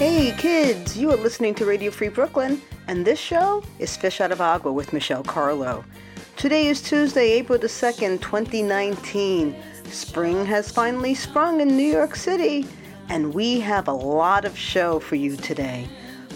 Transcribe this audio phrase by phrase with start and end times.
[0.00, 4.32] Hey kids, you are listening to Radio Free Brooklyn, and this show is Fish Out
[4.32, 5.84] of Agua with Michelle Carlo.
[6.38, 9.54] Today is Tuesday, April the 2nd, 2019.
[9.90, 12.64] Spring has finally sprung in New York City,
[13.10, 15.86] and we have a lot of show for you today.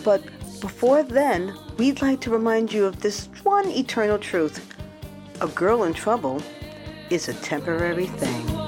[0.04, 0.22] But
[0.60, 4.76] before then, we'd like to remind you of this one eternal truth.
[5.40, 6.42] A girl in trouble
[7.08, 8.63] is a temporary thing.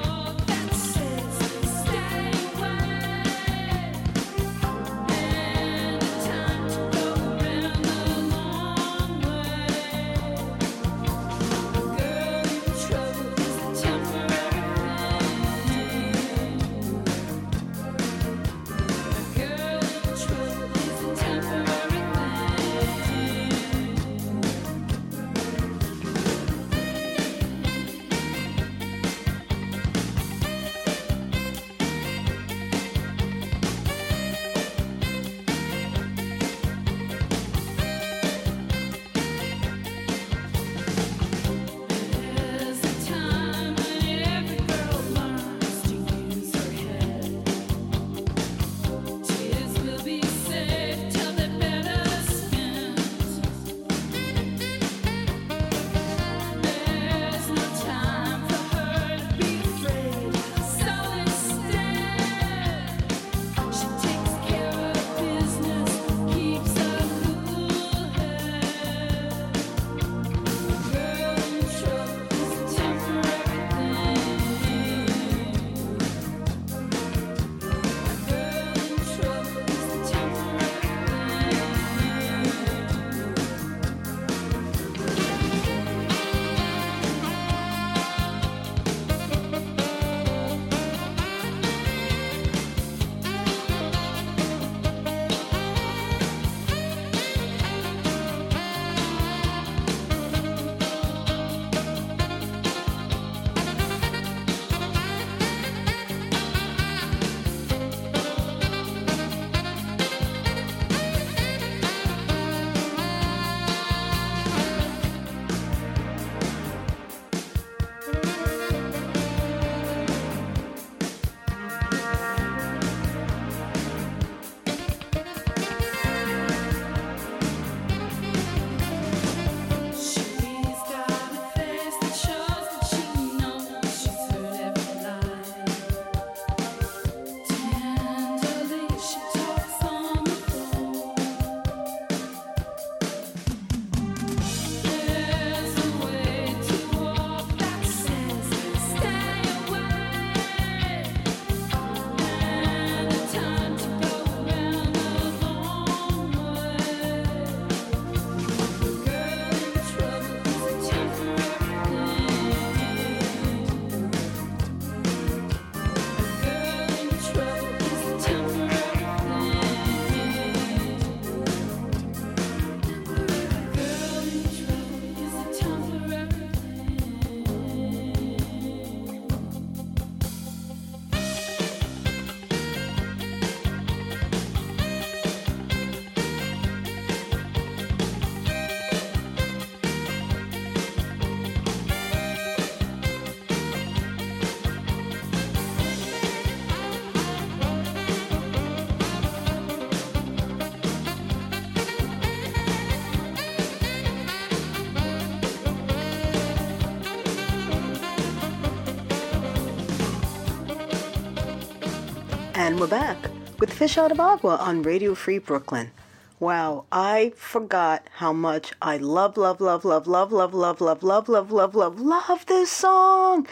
[212.77, 213.17] And we're back
[213.59, 215.93] with Fish Out of Agua on Radio Free Brooklyn.
[216.39, 221.23] Wow, I forgot how much I love, love, love, love, love, love, love, love, love,
[221.23, 223.47] love, love, love, love this song.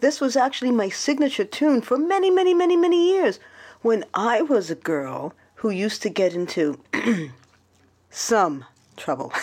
[0.00, 3.38] This was actually my signature tune for many, many, many, many years
[3.82, 6.80] when I was a girl who used to get into
[8.08, 8.64] some
[8.96, 9.34] trouble.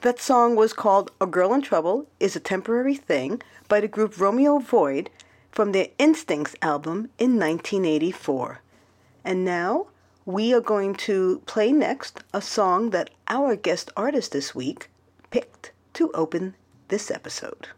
[0.00, 4.18] that song was called A Girl in Trouble is a Temporary Thing by the group
[4.18, 5.10] Romeo Void
[5.56, 8.60] from their Instincts album in 1984.
[9.24, 9.86] And now
[10.26, 14.90] we are going to play next a song that our guest artist this week
[15.30, 16.54] picked to open
[16.88, 17.68] this episode.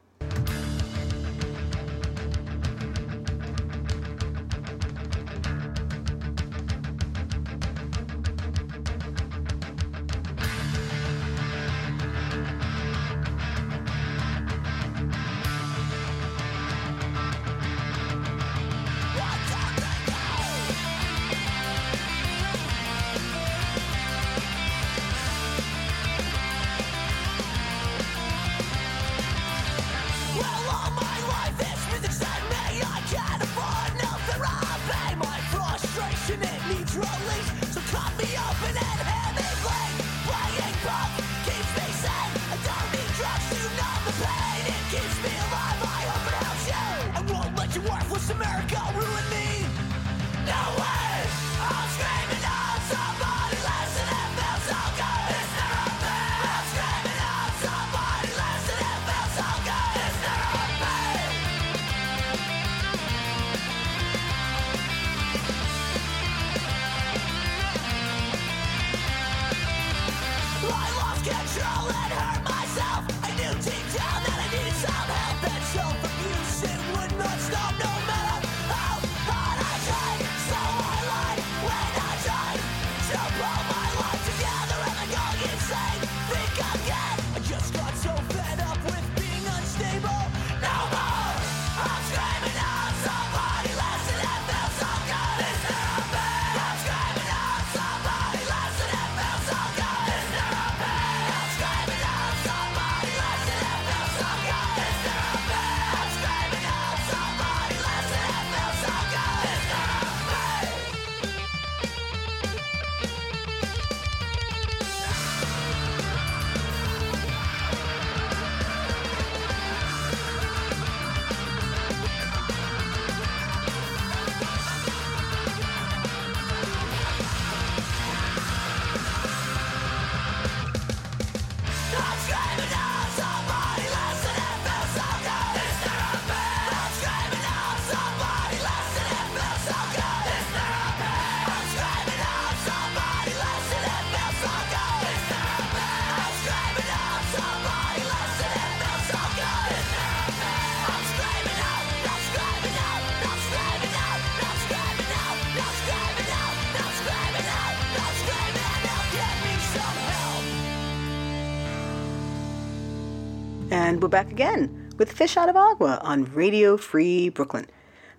[163.70, 167.66] And we're back again with Fish Out of Agua on Radio Free Brooklyn.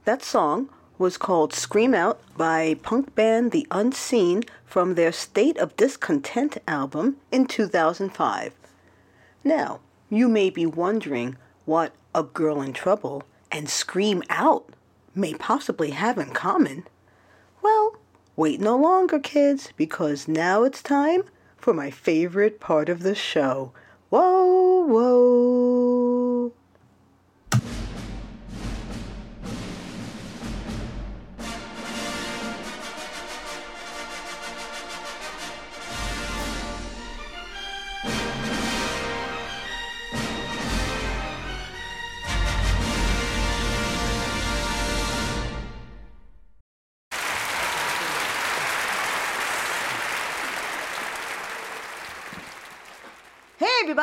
[0.05, 0.69] That song
[0.99, 7.17] was called Scream Out by punk band The Unseen from their State of Discontent album
[7.31, 8.53] in 2005.
[9.43, 11.35] Now, you may be wondering
[11.65, 14.69] what A Girl in Trouble and Scream Out
[15.15, 16.85] may possibly have in common.
[17.63, 17.95] Well,
[18.35, 21.23] wait no longer, kids, because now it's time
[21.57, 23.71] for my favorite part of the show.
[24.11, 26.28] Whoa, whoa.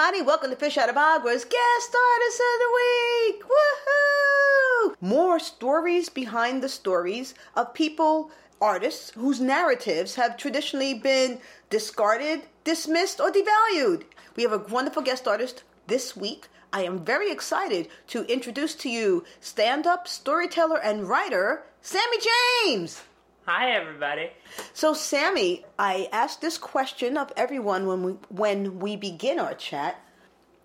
[0.07, 3.43] Everybody, welcome to Fish Out of Agua's Guest Artist of the Week!
[3.43, 4.95] Woohoo!
[5.01, 13.21] More stories behind the stories of people, artists, whose narratives have traditionally been discarded, dismissed,
[13.21, 14.05] or devalued.
[14.37, 16.47] We have a wonderful guest artist this week.
[16.73, 22.19] I am very excited to introduce to you stand-up, storyteller, and writer, Sammy
[22.65, 23.03] James!
[23.47, 24.31] Hi, everybody.
[24.73, 30.01] So, Sammy, I asked this question of everyone when we when we begin our chat.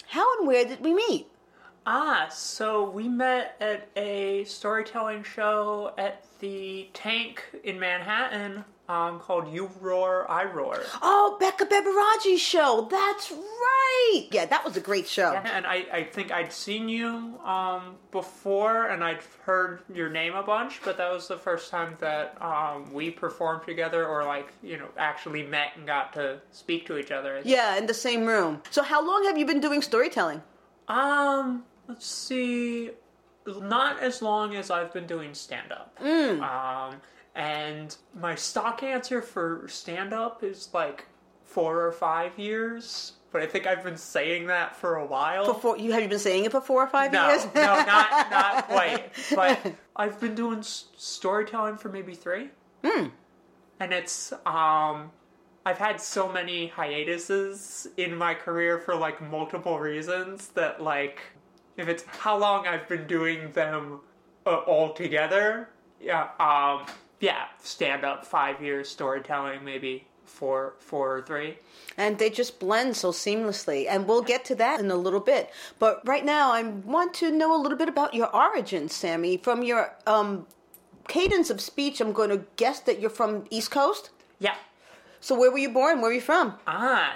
[0.08, 1.28] How and where did we meet?
[1.86, 9.52] Ah, so we met at a storytelling show at the Tank in Manhattan um, called
[9.54, 10.82] You Roar, I Roar.
[11.02, 12.88] Oh, Becca Beverage's show.
[12.92, 14.28] That's right.
[14.32, 15.32] Yeah, that was a great show.
[15.32, 20.36] Yeah, And I, I think I'd seen you um, before and I'd heard your name
[20.36, 24.52] a bunch, but that was the first time that um, we performed together or, like,
[24.62, 27.42] you know, actually met and got to speak to each other.
[27.46, 28.62] Yeah, in the same room.
[28.72, 30.42] So, how long have you been doing storytelling?
[30.90, 32.92] Um, let's see.
[33.48, 35.98] Not as long as I've been doing stand up.
[36.02, 37.02] Um,
[37.36, 41.06] and my stock answer for stand up is like
[41.44, 43.14] four or five years.
[43.32, 45.46] But I think I've been saying that for a while.
[45.46, 47.46] For four, you have you been saying it for four or five no, years?
[47.56, 49.12] no, not not quite.
[49.34, 52.50] But I've been doing s- storytelling for maybe three.
[52.84, 53.08] Hmm.
[53.80, 55.12] And it's um,
[55.66, 61.22] I've had so many hiatuses in my career for like multiple reasons that like,
[61.78, 64.02] if it's how long I've been doing them
[64.46, 65.70] uh, all together,
[66.02, 66.86] yeah, um,
[67.22, 71.58] yeah, stand up five years, storytelling maybe four, four or three.
[71.98, 75.50] and they just blend so seamlessly and we'll get to that in a little bit
[75.78, 79.62] but right now i want to know a little bit about your origins sammy from
[79.62, 80.48] your um,
[81.10, 84.10] cadence of speech i'm going to guess that you're from east coast
[84.40, 84.56] Yeah.
[85.20, 87.14] so where were you born where are you from Ah,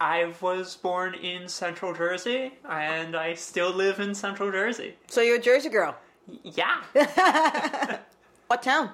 [0.00, 4.94] I was born in Central Jersey, and I still live in Central Jersey.
[5.08, 5.96] so you're a jersey girl
[6.44, 6.76] Yeah.
[8.46, 8.90] what town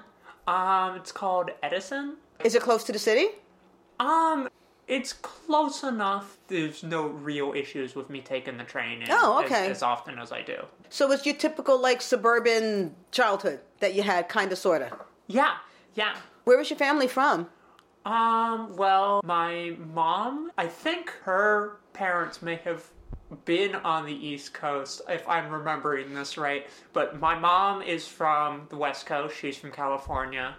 [0.53, 2.05] um, it's called Edison.
[2.43, 3.27] is it close to the city
[3.99, 4.47] Um,
[4.87, 6.37] it's close enough.
[6.47, 9.65] There's no real issues with me taking the train in Oh, as- okay.
[9.69, 10.57] as, often as I do.
[10.89, 14.91] so it's your typical like suburban childhood that you had kind of sort of
[15.27, 15.53] Yeah,
[15.95, 16.15] yeah.
[16.45, 17.47] where was your family from
[18.05, 22.81] Um, well, my mom, I think her parents may have
[23.45, 26.67] been on the East Coast, if I'm remembering this right.
[26.93, 29.35] But my mom is from the West Coast.
[29.37, 30.55] She's from California,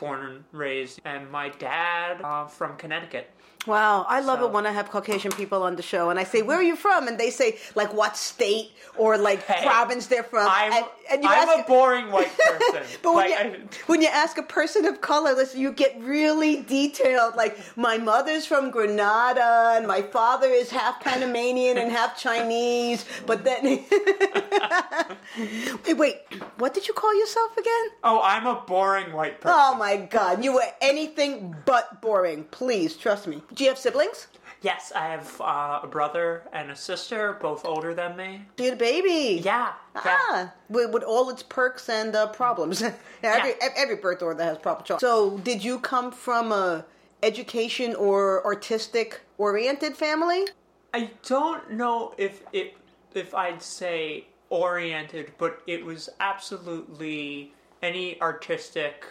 [0.00, 1.00] born and raised.
[1.04, 3.30] And my dad, uh, from Connecticut.
[3.66, 6.24] Wow, I love So- it when I have Caucasian people on the show and I
[6.24, 10.06] say, "Where are you from?" and they say like what state or like Hey, province
[10.06, 10.48] they're from.
[10.50, 12.82] I'm, and, and I'm ask, a boring white person.
[13.02, 15.94] but when, Like, you, I- when you ask a person of color, listen, you get
[16.00, 17.36] really detailed.
[17.36, 23.04] Like my mother's from Grenada and my father is half Panamanian and half Chinese.
[23.26, 23.62] But then,
[25.84, 26.16] wait, wait,
[26.58, 27.86] what did you call yourself again?
[28.04, 29.58] oh, I'm a boring white person.
[29.60, 32.44] Oh my God, you were anything but boring.
[32.50, 33.42] Please trust me.
[33.54, 34.26] Do you have siblings?
[34.62, 38.42] Yes, I have uh, a brother and a sister, both older than me.
[38.56, 39.40] The baby.
[39.42, 39.72] Yeah.
[39.94, 40.02] yeah.
[40.04, 42.82] Ah, with, with all its perks and uh, problems.
[43.22, 43.68] every Yeah.
[43.76, 44.84] every birth order that has problem.
[44.84, 45.00] child.
[45.00, 46.84] So, did you come from a
[47.22, 50.44] education or artistic oriented family?
[50.92, 52.76] I don't know if it
[53.14, 59.06] if I'd say oriented, but it was absolutely any artistic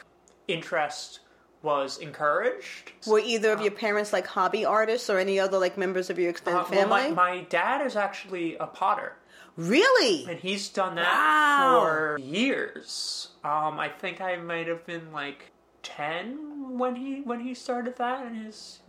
[0.49, 1.19] interest
[1.61, 2.91] was encouraged.
[3.05, 6.29] Were either of your parents like hobby artists or any other like members of your
[6.29, 7.13] extended Uh, well, family?
[7.13, 9.15] my, my dad is actually a potter,
[9.57, 10.25] really?
[10.29, 11.57] and he's done that Wow.
[11.57, 13.29] for years.
[13.43, 15.51] Um, I think I might have been like
[15.83, 18.79] ten when he when he started that, and his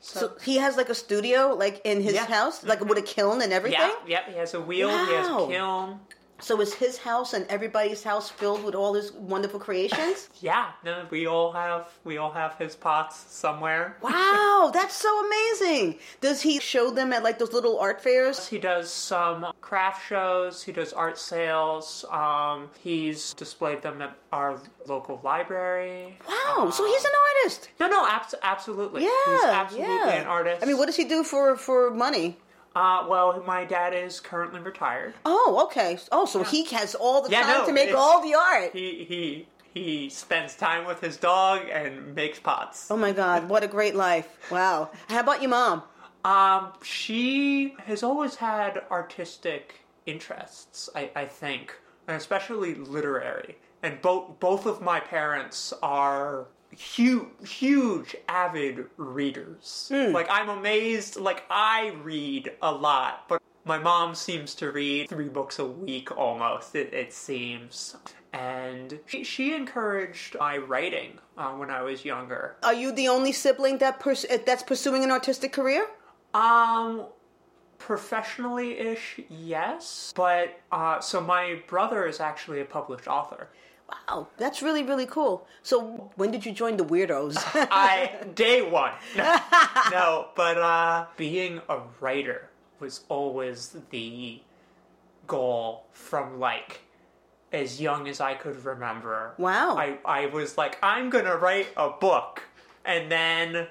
[0.00, 2.24] So he has like a studio, like in his Yeah.
[2.26, 3.80] house, like with a kiln and everything.
[4.06, 6.00] yeah, yeah, he has a wheel, he has a kiln.
[6.40, 10.28] So is his house and everybody's house filled with all his wonderful creations?
[10.42, 13.98] Yeah, no, we all have we all have his pots somewhere.
[14.02, 15.98] wow, that's so amazing.
[16.22, 18.48] Does he show them at like those little art fairs?
[18.48, 20.62] He does some craft shows.
[20.62, 22.06] He does art sales.
[22.10, 26.16] Um, he's displayed them at our local library.
[26.26, 27.68] Wow, so he's an artist.
[27.78, 29.04] No, no, abs- absolutely.
[29.04, 30.22] Yeah, he's absolutely yeah.
[30.22, 30.62] an artist.
[30.62, 32.38] I mean, what does he do for for money?
[32.74, 35.14] Uh, well, my dad is currently retired.
[35.24, 35.98] Oh, okay.
[36.12, 38.72] Oh, so he has all the Yeah, time no, to make all the art.
[38.72, 42.88] He he he spends time with his dog and makes pots.
[42.90, 44.28] Oh my God, what a great life!
[44.50, 44.90] Wow.
[45.08, 45.82] How about your mom?
[46.24, 51.74] Um, she has always had artistic interests, I, I think,
[52.06, 53.56] and especially literary.
[53.82, 56.46] And both both of my parents are
[56.76, 59.88] huge, huge avid readers.
[59.90, 61.16] Like I'm amazed.
[61.16, 66.16] Like I read a lot, but my mom seems to read three books a week
[66.16, 66.74] almost.
[66.74, 67.96] It, it seems.
[68.32, 72.56] And she, she encouraged my writing uh, when I was younger.
[72.62, 75.88] Are you the only sibling that pers- that's pursuing an artistic career?
[76.32, 77.06] Um,
[77.78, 80.12] professionally ish, yes.
[80.14, 83.48] But uh, so my brother is actually a published author.
[83.90, 85.46] Wow, that's really really cool.
[85.62, 87.36] So when did you join the weirdos?
[87.70, 88.92] I day one.
[89.16, 89.36] No,
[89.90, 94.40] no, but uh, being a writer was always the
[95.26, 96.80] goal from like
[97.52, 99.34] as young as I could remember.
[99.38, 99.76] Wow.
[99.76, 102.42] I I was like I'm gonna write a book,
[102.84, 103.66] and then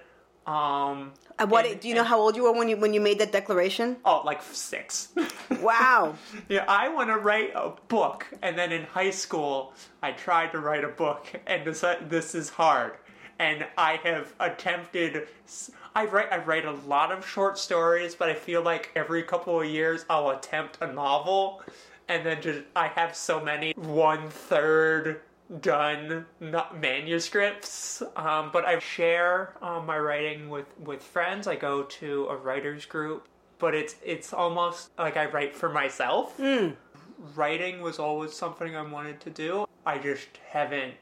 [0.46, 1.14] um.
[1.40, 3.18] Uh, what and- do you know how old you were when you when you made
[3.20, 3.98] that declaration?
[4.06, 5.10] Oh, like six.
[5.62, 6.16] Wow.
[6.48, 10.60] Yeah, I want to write a book, and then in high school, I tried to
[10.60, 12.94] write a book, and decided this is hard.
[13.40, 15.28] And I have attempted.
[15.96, 16.32] I write.
[16.32, 20.06] I write a lot of short stories, but I feel like every couple of years
[20.10, 21.64] I'll attempt a novel,
[22.08, 25.22] and then just I have so many one third
[25.62, 28.04] done not manuscripts.
[28.16, 31.48] Um, but I share um, my writing with with friends.
[31.48, 33.28] I go to a writers group
[33.60, 36.40] but it's it's almost like I write for myself.
[37.36, 39.68] Writing was always something I wanted to do.
[39.86, 40.94] I just haven't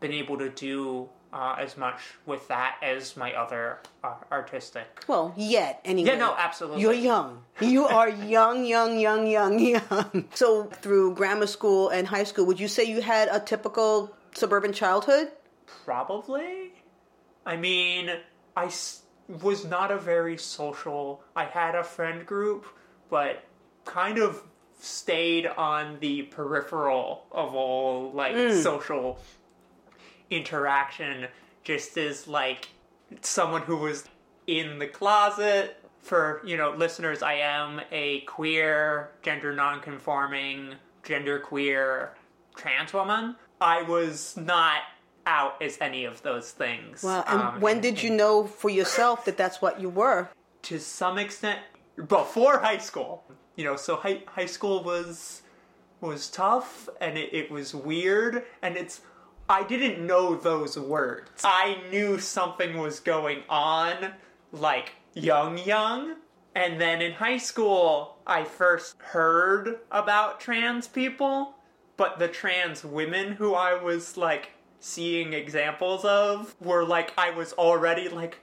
[0.00, 5.04] been able to do uh, as much with that as my other uh, artistic.
[5.08, 6.10] Well, yet anyway.
[6.10, 6.82] Yeah, no, absolutely.
[6.82, 7.42] You're young.
[7.60, 10.28] You are young, young, young, young, young.
[10.34, 14.72] So through grammar school and high school, would you say you had a typical suburban
[14.72, 15.30] childhood?
[15.84, 16.72] Probably.
[17.44, 18.10] I mean,
[18.56, 19.02] I s-
[19.42, 21.22] was not a very social.
[21.36, 22.66] I had a friend group,
[23.10, 23.42] but
[23.84, 24.42] kind of
[24.80, 29.18] stayed on the peripheral of all like social
[30.36, 31.26] interaction
[31.64, 32.68] just as like
[33.20, 34.04] someone who was
[34.46, 35.78] in the closet.
[36.02, 40.74] For you know listeners i am a queer gender nonconforming
[41.04, 42.14] gender queer
[42.56, 43.36] trans woman.
[43.60, 44.80] I was not
[45.26, 48.68] out as any of those things well And Um, when and- did you know for
[48.68, 50.28] yourself that that's what you were?
[50.62, 51.60] to some extent
[52.08, 53.22] before high school.
[53.54, 55.42] You know so high, high school was
[56.00, 59.02] was tough and it, it was weird and it's
[59.52, 64.12] i didn't know those words i knew something was going on
[64.52, 66.16] like young young
[66.54, 71.54] and then in high school i first heard about trans people
[71.96, 77.52] but the trans women who i was like seeing examples of were like i was
[77.52, 78.38] already like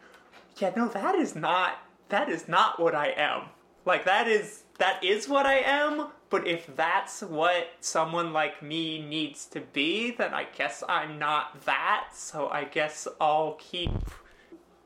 [0.60, 3.44] yeah, no, that is not that is not what I am.
[3.86, 9.02] Like that is that is what I am, but if that's what someone like me
[9.02, 12.10] needs to be, then I guess I'm not that.
[12.14, 13.92] So I guess I'll keep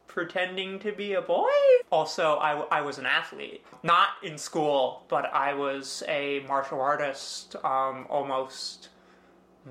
[0.07, 1.49] pretending to be a boy.
[1.91, 3.65] Also, I, I was an athlete.
[3.81, 8.89] Not in school, but I was a martial artist um, almost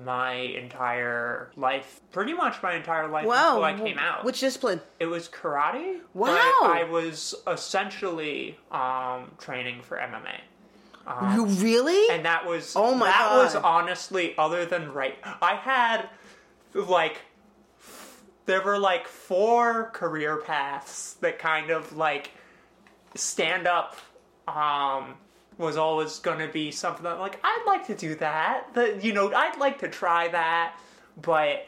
[0.03, 2.01] my entire life.
[2.11, 3.63] Pretty much my entire life Wow.
[3.63, 4.25] until I came out.
[4.25, 4.81] Which discipline?
[4.99, 5.99] It was karate.
[6.13, 6.33] Wow.
[6.61, 10.39] But I was essentially um, training for MMA.
[11.33, 12.09] You really?
[12.15, 13.43] And that was Oh my that God.
[13.43, 15.17] was honestly other than right.
[15.41, 16.09] I had
[16.73, 17.21] like
[18.45, 22.31] there were like four career paths that kind of like
[23.15, 23.97] stand up
[24.47, 25.15] um
[25.57, 28.73] was always going to be something that like I'd like to do that.
[28.73, 30.77] That you know, I'd like to try that,
[31.21, 31.67] but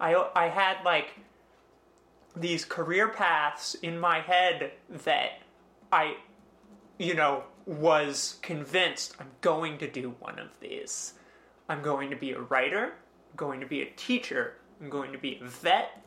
[0.00, 1.10] I I had like
[2.34, 4.72] these career paths in my head
[5.04, 5.40] that
[5.92, 6.16] I
[6.98, 11.14] you know was convinced I'm going to do one of these.
[11.68, 15.18] I'm going to be a writer, I'm going to be a teacher, I'm going to
[15.18, 16.02] be a vet,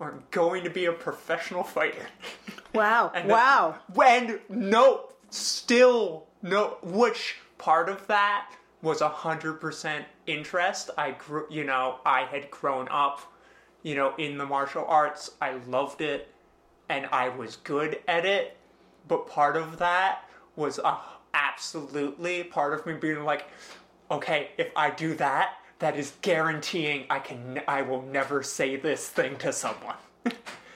[0.00, 2.06] or I'm going to be a professional fighter.
[2.74, 3.10] Wow.
[3.14, 3.76] And wow.
[3.94, 6.76] When no, still no.
[6.82, 10.90] Which part of that was a hundred percent interest?
[10.98, 13.20] I grew, you know, I had grown up,
[13.82, 15.30] you know, in the martial arts.
[15.40, 16.28] I loved it,
[16.90, 18.58] and I was good at it.
[19.08, 20.27] But part of that
[20.58, 20.98] was a
[21.32, 23.46] absolutely part of me being like,
[24.10, 29.08] okay, if I do that, that is guaranteeing I can, I will never say this
[29.08, 29.96] thing to someone.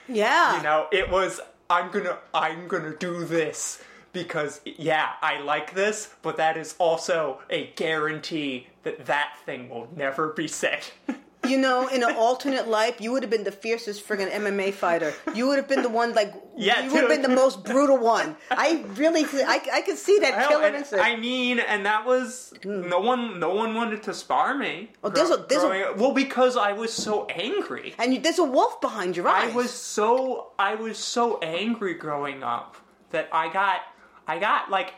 [0.09, 0.57] Yeah.
[0.57, 6.13] you know it was i'm gonna i'm gonna do this because yeah i like this
[6.21, 10.83] but that is also a guarantee that that thing will never be said
[11.47, 15.13] You know, in an alternate life, you would have been the fiercest friggin' MMA fighter.
[15.35, 17.97] You would have been the one, like, Yeah, you would have been the most brutal
[17.97, 18.37] one.
[18.49, 21.03] I really, I, I could see that Hell, killer instinct.
[21.03, 22.87] I mean, and that was hmm.
[22.87, 23.39] no one.
[23.39, 24.91] No one wanted to spar me.
[25.03, 27.93] Oh, there's a- there's a- well, because I was so angry.
[27.99, 29.51] and you, there's a wolf behind your eyes.
[29.51, 32.77] I was so I was so angry growing up
[33.09, 33.81] that I got
[34.27, 34.93] I got like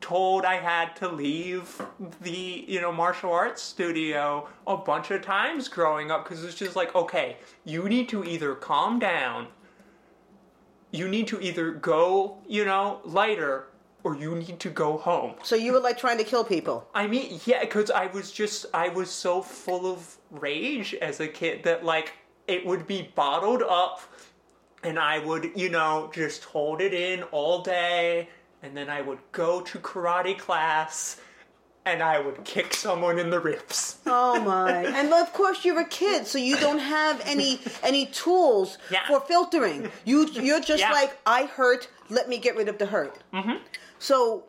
[0.00, 1.80] told I had to leave
[2.20, 6.76] the you know martial arts studio a bunch of times growing up because it's just
[6.76, 9.48] like okay you need to either calm down
[10.90, 13.66] you need to either go you know lighter
[14.04, 16.88] or you need to go home So you were like trying to kill people.
[16.94, 21.28] I mean, yeah, because I was just, I was so full of rage as a
[21.28, 22.14] kid that, like,
[22.48, 24.00] it would be bottled up
[24.82, 28.28] and I would, you know, just hold it in all day
[28.62, 31.20] and then I would go to karate class
[31.84, 33.98] and I would kick someone in the ribs.
[34.06, 34.70] Oh my!
[34.98, 39.06] and of course you're a kid, so you don't have any any tools Yeah.
[39.08, 39.90] for filtering.
[40.04, 40.92] You you're just Yeah.
[40.92, 41.88] like I hurt.
[42.08, 43.18] Let me get rid of the hurt.
[43.32, 43.56] Mm-hmm.
[43.98, 44.44] So,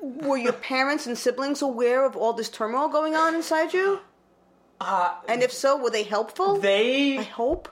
[0.00, 4.00] were your parents and siblings aware of all this turmoil going on inside you?
[4.80, 6.58] Uh, And if so, were they helpful?
[6.58, 7.68] they, I hope.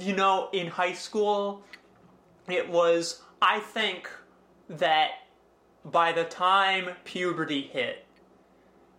[0.00, 1.62] you know, in high school,
[2.48, 4.08] it was, I think
[4.68, 5.10] that
[5.84, 8.04] by the time puberty hit,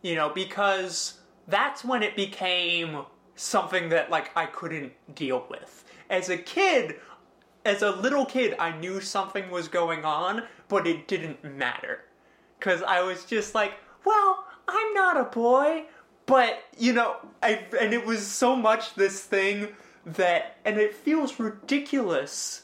[0.02, 3.04] you know, because that's when it became
[3.36, 5.86] something that, like, I couldn't deal with.
[6.10, 6.96] As a kid,
[7.66, 12.02] as a little kid, I knew something was going on, but it didn't matter.
[12.60, 13.74] Because I was just like,
[14.06, 15.86] well, I'm not a boy.
[16.26, 19.70] But, you know, I, and it was so much this thing
[20.06, 22.64] that, and it feels ridiculous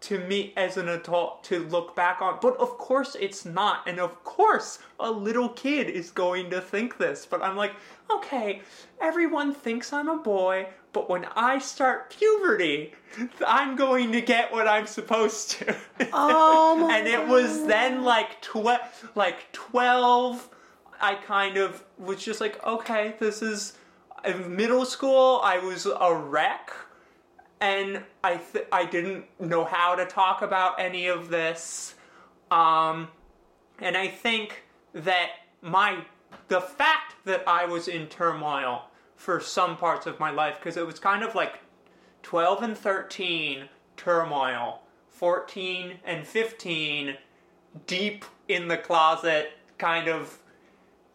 [0.00, 2.38] to me as an adult to look back on.
[2.40, 3.86] But of course it's not.
[3.86, 7.26] And of course a little kid is going to think this.
[7.26, 7.72] But I'm like,
[8.10, 8.62] okay,
[9.00, 12.94] everyone thinks I'm a boy, but when I start puberty,
[13.46, 15.76] I'm going to get what I'm supposed to.
[16.12, 18.80] Oh my and it was then like tw-
[19.14, 20.48] like 12
[21.00, 23.74] I kind of was just like, okay, this is
[24.24, 25.40] in middle school.
[25.42, 26.70] I was a wreck,
[27.60, 31.94] and I th- I didn't know how to talk about any of this.
[32.50, 33.08] Um,
[33.78, 35.30] and I think that
[35.62, 36.04] my
[36.48, 38.84] the fact that I was in turmoil
[39.16, 41.60] for some parts of my life because it was kind of like
[42.22, 47.16] 12 and 13 turmoil 14 and 15
[47.86, 50.38] deep in the closet kind of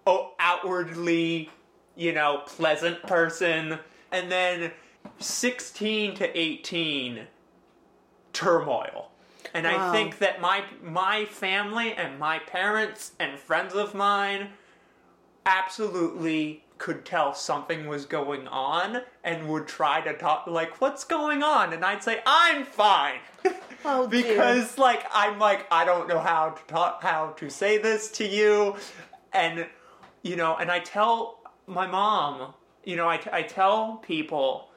[0.06, 1.50] oh, outwardly
[1.96, 3.80] you know pleasant person
[4.12, 4.72] and then
[5.20, 7.28] 16 to 18
[8.34, 9.12] turmoil.
[9.54, 14.50] And i think that my my family and my parents and friends of mine
[15.46, 21.41] absolutely could tell something was going on and would try to talk like what's going
[21.41, 21.72] on?
[21.72, 23.20] And i'd say i'm fine.
[23.88, 28.10] Oh, because like i'm like i don't know how to talk how to say this
[28.13, 28.76] to you.
[29.32, 29.68] And
[30.24, 34.70] you know and i tell my mom you know i, I tell people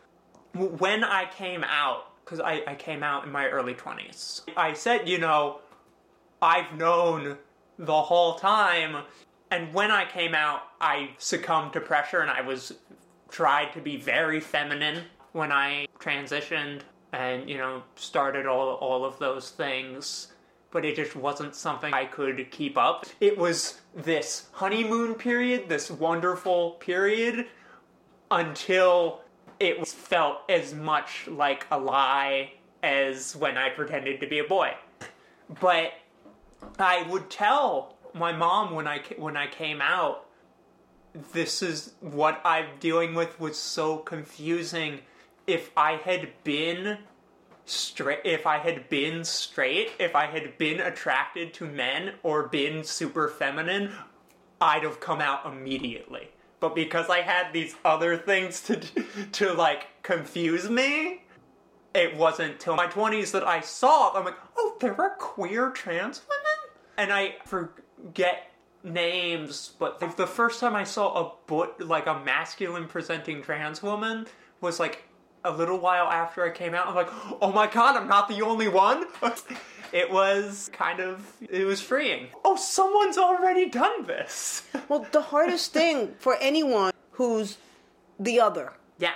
[0.55, 5.09] when i came out because I, I came out in my early 20s i said
[5.09, 5.61] you know
[6.41, 7.39] I've known
[7.79, 9.05] the whole time.
[9.51, 12.75] And when I came out, I succumbed to pressure and I was
[13.31, 16.81] tried to be very feminine when I transitioned
[17.13, 20.29] and, you know, started all, all of those things.
[20.71, 23.07] But it just wasn't something I could keep up.
[23.21, 27.47] It was this honeymoon period, this wonderful period,
[28.31, 29.23] until
[29.61, 34.75] it felt as much like a lie as when I pretended to be a boy.
[35.61, 35.93] But
[36.79, 40.27] I would tell my mom when I when I came out,
[41.33, 45.01] this is what I'm dealing with was so confusing.
[45.47, 46.99] If I had been
[47.65, 52.85] straight, if I had been straight, if I had been attracted to men or been
[52.85, 53.93] super feminine,
[54.61, 56.29] I'd have come out immediately.
[56.61, 58.81] But because I had these other things to
[59.33, 61.23] to like confuse me,
[61.95, 66.23] it wasn't till my 20s that I saw I'm like, oh, there are queer trans
[66.29, 66.77] women?
[66.97, 68.51] And I forget
[68.83, 74.27] names, but the first time I saw a but like a masculine presenting trans woman
[74.61, 75.05] was like
[75.45, 76.89] a little while after I came out.
[76.89, 77.09] I'm like,
[77.41, 79.07] oh my god, I'm not the only one.
[79.93, 82.29] it was kind of it was freeing.
[82.45, 84.63] Oh, someone's already done this.
[84.89, 87.59] Well, the hardest thing for anyone who's
[88.19, 89.13] the other, yeah.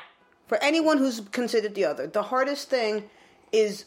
[0.46, 3.04] for anyone who's considered the other, the hardest thing
[3.52, 3.86] is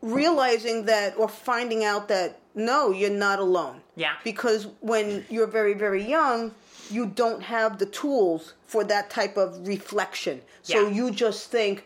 [0.00, 3.82] realizing that or finding out that no, you're not alone.
[3.96, 4.14] Yeah.
[4.24, 6.52] Because when you're very, very young,
[6.90, 10.40] you don't have the tools for that type of reflection.
[10.62, 10.88] So Yeah.
[10.94, 11.84] you just think,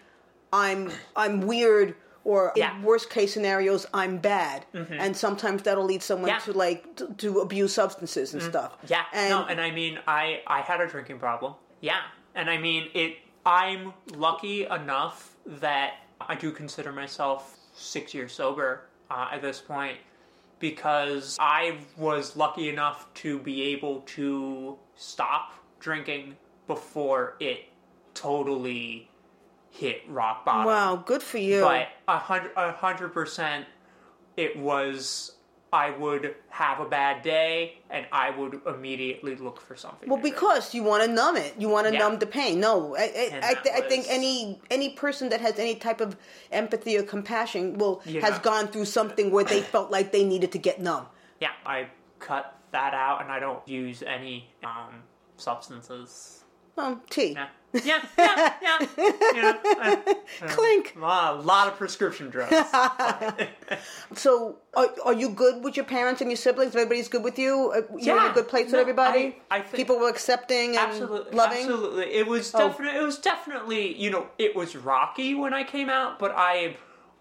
[0.52, 2.76] I'm I'm weird or Yeah.
[2.76, 4.66] in worst case scenarios, I'm bad.
[4.74, 6.38] And sometimes that'll lead someone Yeah.
[6.40, 8.76] to like to, to abuse substances and stuff.
[8.86, 11.54] Yeah, And no, and I mean, I I had a drinking problem.
[11.80, 12.00] Yeah,
[12.34, 13.16] and I mean it.
[13.46, 19.96] I'm lucky enough that I do consider myself six years sober uh, at this point
[20.58, 27.60] because I was lucky enough to be able to stop drinking before it
[28.12, 29.09] totally
[29.70, 30.66] hit rock bottom.
[30.66, 31.60] wow, good for you.
[31.62, 33.66] But a hundred, a hundred percent,
[34.36, 35.32] it was.
[35.72, 40.08] I would have a bad day, and I would immediately look for something.
[40.08, 42.00] Well, because you want to numb it, you want to Yeah.
[42.00, 42.58] numb the pain.
[42.58, 46.16] No, I, I, I, th- I think any any person that has any type of
[46.50, 50.58] empathy or compassion will has gone through something where they felt like they needed to
[50.58, 51.06] get numb.
[51.38, 51.86] yeah, I
[52.18, 55.04] cut that out, and I don't use any um,
[55.36, 56.39] substances.
[56.76, 57.32] Um, tea.
[57.32, 57.48] Yeah,
[57.84, 58.78] yeah, yeah, yeah.
[58.98, 60.16] You know, I-
[60.48, 60.94] Clink.
[60.96, 62.52] a lot of prescription drugs.
[64.14, 66.74] So, are, are you good with your parents and your siblings?
[66.74, 67.72] Everybody's good with you.
[67.74, 69.36] Uh, You're in a good place with everybody.
[69.50, 71.58] I- I think- people were accepting and absolutely loving.
[71.58, 71.74] Oh.
[71.74, 75.88] absolutely it was definitely it was definitely you know it was rocky when i came
[75.88, 76.76] out but i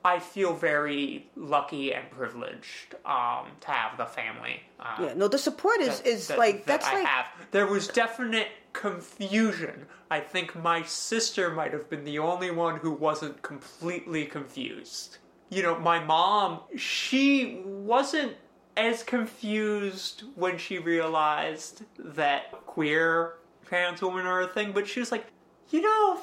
[0.06, 5.38] i feel very lucky and privileged um to have the family uh, Yeah, no, the
[5.38, 7.26] support is that- is that- like that that's I like have.
[7.52, 9.86] There was definite confusion.
[10.12, 15.18] I think my sister might have been the only one who wasn't completely confused.
[15.50, 18.34] You know, my mom, she wasn't
[18.78, 23.34] as confused when she realized that queer
[23.66, 25.26] trans women are a thing, but she was like,
[25.72, 26.20] you know,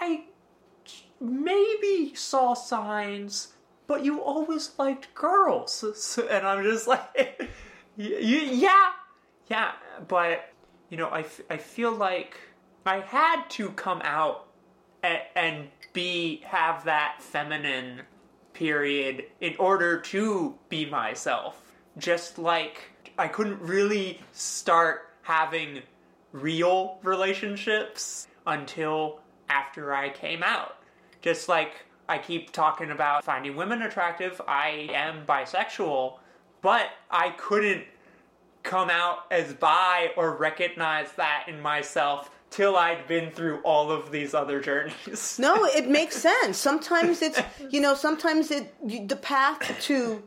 [0.00, 0.24] I
[1.24, 3.54] maybe saw signs,
[3.86, 5.84] but you always liked girls.
[5.96, 7.50] So- And I'm just like,
[7.96, 8.90] yeah,
[9.48, 9.72] yeah.
[10.08, 10.50] But,
[10.90, 12.36] you know, I, f- I feel like
[12.86, 14.46] I had to come out
[15.02, 18.02] and, and be, have that feminine
[18.52, 21.60] period in order to be myself.
[21.98, 25.82] Just like I couldn't really start having
[26.32, 30.76] real relationships until after I came out.
[31.24, 31.72] Just like
[32.06, 36.18] I keep talking about finding women attractive, I am bisexual,
[36.60, 37.84] but I couldn't
[38.62, 44.12] come out as bi or recognize that in myself till I'd been through all of
[44.12, 45.38] these other journeys.
[45.38, 46.58] No, it makes sense.
[46.58, 50.22] Sometimes it's you know, sometimes it the path to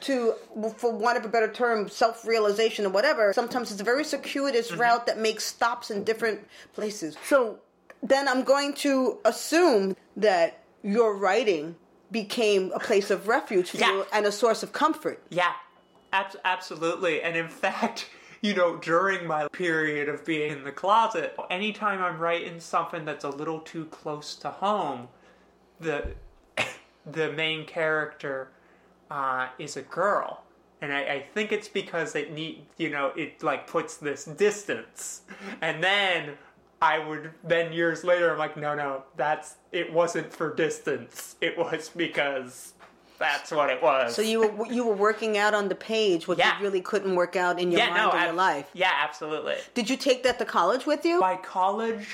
[0.00, 0.34] to
[0.76, 3.32] for want of a better term, self realization or whatever.
[3.32, 4.80] Sometimes it's a very circuitous mm-hmm.
[4.80, 6.40] route that makes stops in different
[6.74, 7.16] places.
[7.24, 7.60] So
[8.02, 11.76] then I'm going to assume that your writing
[12.10, 13.92] became a place of refuge for Yeah.
[13.92, 15.22] you and a source of comfort.
[15.28, 15.52] Yeah,
[16.12, 17.22] abs- absolutely.
[17.22, 18.08] And in fact,
[18.42, 23.24] you know, during my period of being in the closet, anytime I'm writing something that's
[23.24, 25.08] a little too close to home,
[25.78, 26.12] the
[27.10, 28.50] the main character
[29.10, 30.42] uh, is a girl.
[30.82, 35.20] And I, I think it's because it need you know it like puts this distance,
[35.60, 36.38] and then
[36.82, 41.56] I would then years later I'm like no no that's it wasn't for distance it
[41.58, 42.72] was because
[43.18, 44.14] that's what it was.
[44.14, 46.56] So you were you were working out on the page what Yeah.
[46.56, 48.70] you really couldn't work out in your mind or your life.
[48.72, 49.56] Yeah, absolutely.
[49.74, 51.20] Did you take that to college with you?
[51.20, 52.08] By college,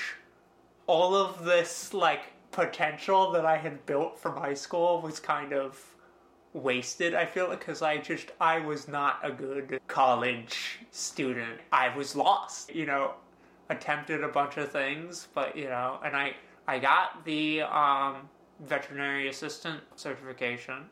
[0.88, 5.80] all of this like potential that I had built from high school was kind of
[6.54, 7.14] wasted.
[7.14, 11.60] I feel like because I just I was not a good college student.
[11.70, 12.74] I was lost.
[12.74, 13.14] You know,
[13.68, 16.34] attempted a bunch of things, but you know, and I
[16.68, 18.28] I got the um,
[18.60, 20.86] veterinary assistant certification.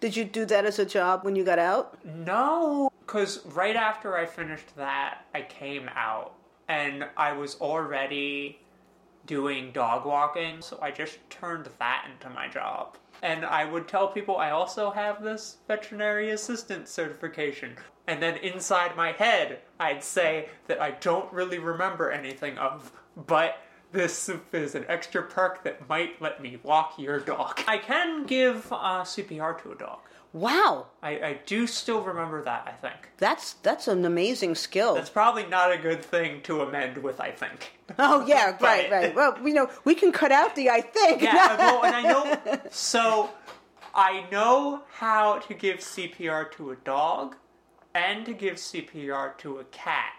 [0.00, 2.04] Did you do that as a job when you got out?
[2.04, 6.34] No, because right after I finished that, I came out
[6.68, 8.60] and I was already
[9.26, 12.98] doing dog walking, so I just turned that into my job.
[13.22, 17.76] And I would tell people I also have this veterinary assistant certification.
[18.06, 23.58] And then inside my head, I'd say that I don't really remember anything of, but
[23.92, 27.60] this is an extra perk that might let me walk your dog.
[27.66, 30.00] I can give uh, CPR to a dog.
[30.34, 32.96] Wow, I, I do still remember that, I think.
[33.18, 34.96] that's that's an amazing skill.
[34.96, 37.78] That's probably not a good thing to amend with, I think.
[38.00, 39.14] oh yeah, right, right.
[39.14, 41.22] Well, you know, we can cut out the I think.
[41.22, 42.60] Yeah, well, and I know.
[42.70, 43.30] So,
[43.94, 47.36] I know how to give CPR to a dog
[47.94, 50.12] and to give CPR to a cat.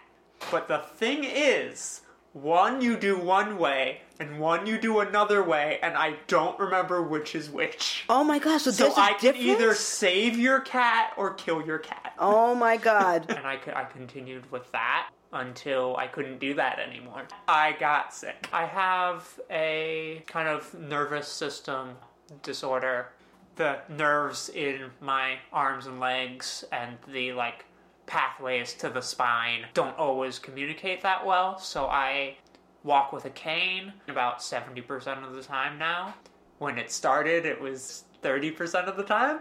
[0.52, 2.02] But the thing is,
[2.34, 7.02] one you do one way and one you do another way, and I don't remember
[7.02, 8.04] which is which.
[8.10, 11.66] oh my gosh, so, So there's a I can either save your cat or kill
[11.66, 12.14] your cat.
[12.20, 13.26] Oh my god.
[13.36, 17.24] And I, I continued with that until I couldn't do that anymore.
[17.48, 18.48] I got sick.
[18.54, 21.96] I have a kind of nervous system
[22.44, 23.10] disorder.
[23.56, 27.66] The nerves in my arms and legs and the like
[28.06, 32.38] pathways to the spine don't always communicate that well, so I
[32.84, 36.14] walk with a cane about 70% of the time now.
[36.60, 39.40] When it started, it was 30% of the time.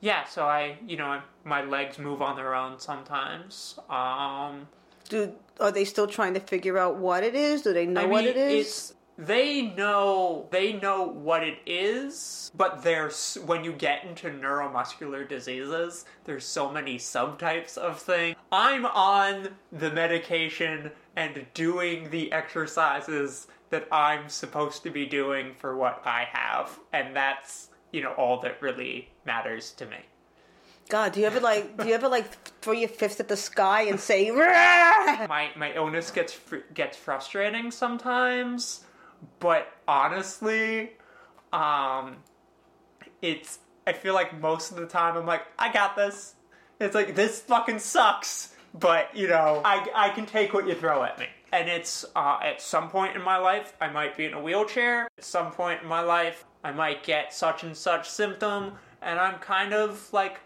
[0.00, 3.78] Yeah, so I, you know, my legs move on their own sometimes.
[3.88, 4.66] Um,
[5.08, 7.62] Do are they still trying to figure out what it is?
[7.62, 8.94] Do they know I what mean, it is?
[9.18, 16.06] They know they know what it is, but there's when you get into neuromuscular diseases,
[16.24, 18.36] there's so many subtypes of things.
[18.50, 25.76] I'm on the medication and doing the exercises that I'm supposed to be doing for
[25.76, 29.98] what I have, and that's you know all that really matters to me.
[30.88, 33.82] God, do you ever like do you ever like throw your fist at the sky
[33.82, 38.84] and say "Rah!" my my illness gets fr- gets frustrating sometimes,
[39.40, 40.92] but honestly,
[41.52, 42.16] um,
[43.20, 46.34] it's I feel like most of the time I'm like I got this.
[46.80, 51.02] It's like this fucking sucks, but you know I I can take what you throw
[51.02, 51.26] at me.
[51.52, 55.08] And it's uh, at some point in my life I might be in a wheelchair.
[55.18, 59.38] At some point in my life I might get such and such symptom, and I'm
[59.38, 60.40] kind of like.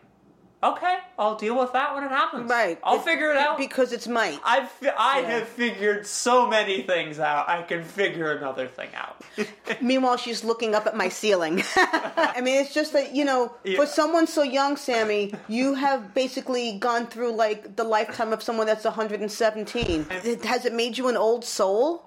[0.62, 2.51] Okay, I'll deal with that when it happens.
[2.51, 2.79] Right.
[2.83, 3.59] I'll figure it out.
[3.59, 4.40] because it's might.
[4.42, 5.29] I've I Yeah.
[5.38, 7.49] have figured so many things out.
[7.49, 9.21] I can figure another thing out.
[9.83, 11.62] Meanwhile, she's looking up at my ceiling.
[11.77, 13.77] I mean, it's just that you know, Yeah.
[13.77, 18.66] for someone so young, Sammy, you have basically gone through like the lifetime of someone
[18.66, 20.07] that's 117.
[20.11, 22.03] It- Has it made you an old soul?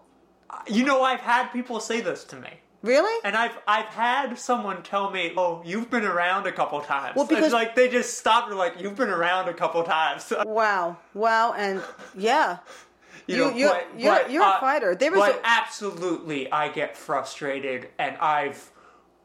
[0.68, 2.50] you know, I've had people say this to me.
[2.82, 3.20] Really?
[3.26, 7.26] And I've I've had someone tell me, "Oh, you've been around a couple times." Well,
[7.26, 10.98] because- It's like they just stop and like, "You've been around a couple times." Wow,
[11.14, 11.82] wow, and
[12.16, 12.60] yeah,
[13.28, 14.96] You You- know, you're- but- you're- but, you're a uh, fighter.
[14.96, 18.72] There but a- absolutely, I get frustrated, and I've,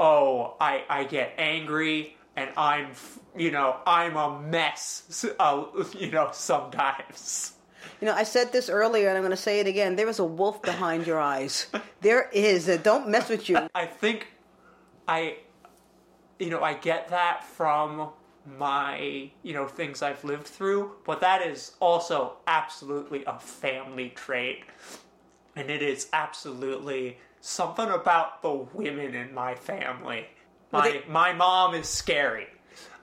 [0.00, 2.90] oh, I I get angry, and I'm,
[3.36, 5.64] you know, I'm a mess, uh,
[5.96, 7.52] you know, sometimes.
[8.00, 9.96] You know, I said this earlier, and I'm going to say it again.
[9.96, 11.66] There is a wolf behind your eyes.
[12.00, 12.66] There is.
[12.82, 13.58] Don't mess with you.
[13.74, 14.26] I think
[15.08, 15.36] I,
[16.38, 18.10] you know, I get that from
[18.58, 24.64] my, you know, things I've lived through, but that is also absolutely a family trait.
[25.56, 30.26] And it is absolutely something about the women in my family.
[30.72, 32.48] My, Well, they- my mom is scary.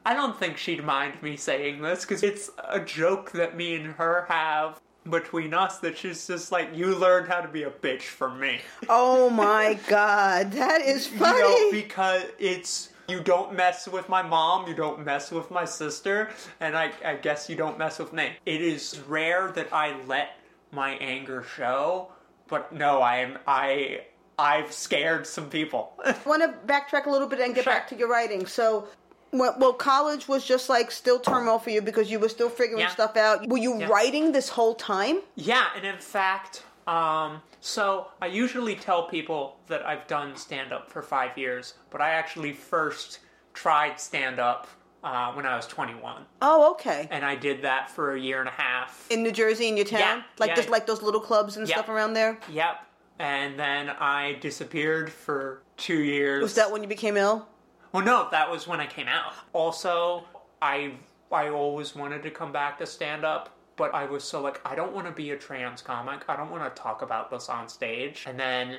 [0.05, 3.93] I don't think she'd mind me saying this because it's a joke that me and
[3.93, 8.03] her have between us that she's just like, you learned how to be a bitch
[8.03, 8.59] from me.
[8.89, 11.37] Oh my God, that is funny.
[11.37, 15.65] You know, because it's you don't mess with my mom, you don't mess with my
[15.65, 18.31] sister, and I, I guess you don't mess with me.
[18.45, 20.37] It is rare that I let
[20.71, 22.11] my anger show,
[22.47, 24.01] but no, I am I
[24.39, 25.93] I've scared some people.
[26.03, 27.73] I want to backtrack a little bit and get Sure.
[27.73, 28.45] back to your writing.
[28.47, 28.87] So,
[29.31, 32.81] well, well, college was just like still turmoil for you because you were still figuring
[32.81, 32.89] Yeah.
[32.89, 33.47] stuff out.
[33.47, 33.87] Were you Yeah.
[33.87, 35.21] writing this whole time?
[35.35, 40.89] yeah, and in fact, um, so I usually tell people that I've done stand up
[40.91, 43.19] for five years, but I actually first
[43.53, 44.67] tried stand up
[45.03, 47.07] uh, when I was 21, Oh, okay.
[47.09, 49.07] and I did that for a year and a half.
[49.09, 50.55] In New Jersey, in your town, Yeah, like yeah.
[50.55, 51.77] just like those little clubs and Yeah.
[51.77, 52.37] stuff around there.
[52.49, 52.75] Yep.
[53.17, 56.43] And then I disappeared for two years.
[56.43, 57.47] Was that when you became ill?
[57.91, 59.33] Well, no, that was when I came out.
[59.53, 60.23] Also,
[60.61, 60.93] I
[61.31, 64.75] I always wanted to come back to stand up, but I was so like I
[64.75, 66.23] don't want to be a trans comic.
[66.27, 68.25] I don't want to talk about this on stage.
[68.27, 68.77] And then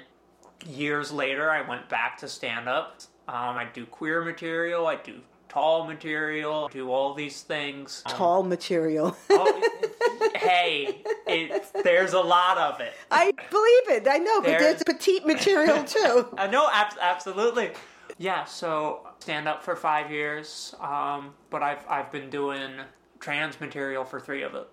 [0.66, 3.01] years later, I went back to stand up.
[3.29, 4.87] Um, I do queer material.
[4.87, 6.68] I do tall material.
[6.68, 8.03] do all these things.
[8.07, 9.16] Um, Tall material.
[9.31, 12.94] oh, hey, it, there's a lot of it.
[13.11, 14.09] I believe it.
[14.11, 16.29] I know, but There's- there's petite material too.
[16.38, 17.72] I know, ab- absolutely.
[18.18, 22.72] Yeah, so stand up for five years, um, but I've I've been doing
[23.20, 24.68] trans material for three of it.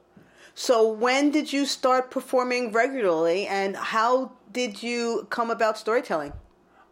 [0.55, 6.33] So when did you start performing regularly, and how did you come about storytelling?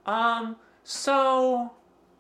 [0.05, 1.73] Um, so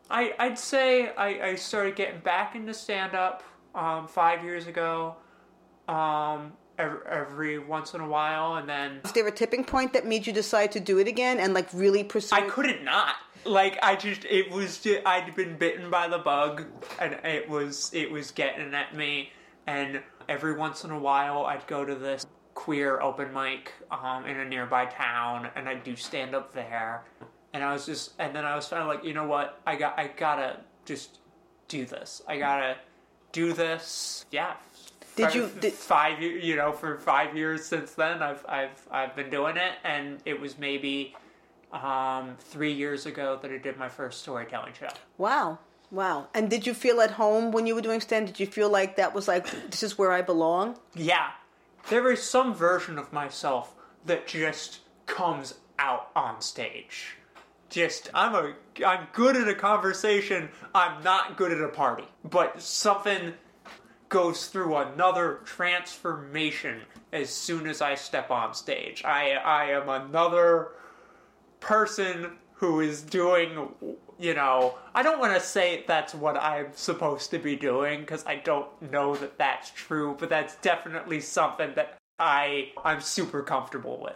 [0.09, 3.43] I I'd say I, I started getting back into stand up
[3.75, 5.15] um five years ago.
[5.87, 10.05] Um every, every once in a while and then Was there a tipping point that
[10.05, 12.35] made you decide to do it again and like really pursue?
[12.35, 13.15] I couldn't not.
[13.47, 16.65] Like I just it was just, I'd been bitten by the bug
[16.99, 19.31] and it was it was getting at me.
[19.65, 24.37] And every once in a while I'd go to this queer open mic um, in
[24.39, 27.03] a nearby town and I'd do stand up there.
[27.53, 29.61] And I was just and then I was kind of like you know what?
[29.65, 31.19] I got I gotta just
[31.67, 32.21] do this.
[32.27, 32.77] I gotta
[33.31, 34.25] do this.
[34.31, 34.53] Yeah.
[35.15, 39.29] Did you- did- five you know for five years since then I've I've I've been
[39.29, 41.15] doing it and it was maybe
[41.83, 44.89] um, three years ago that I did my first storytelling show.
[45.17, 45.59] Wow.
[45.91, 46.27] Wow.
[46.33, 48.27] And did you feel at home when you were doing stand?
[48.27, 50.77] Did you feel like that was like this is where I belong?
[50.95, 51.29] Yeah,
[51.89, 53.73] there is some version of myself
[54.05, 57.15] that just comes out on stage.
[57.69, 58.53] Just I'm a
[58.85, 60.49] I'm good at a conversation.
[60.75, 62.05] I'm not good at a party.
[62.23, 63.33] But something
[64.09, 69.03] goes through another transformation as soon as I step on stage.
[69.05, 70.69] I I am another
[71.59, 73.69] person who is doing
[74.19, 78.25] you know i don't want to say that's what i'm supposed to be doing because
[78.25, 83.99] i don't know that that's true but that's definitely something that i i'm super comfortable
[84.01, 84.15] with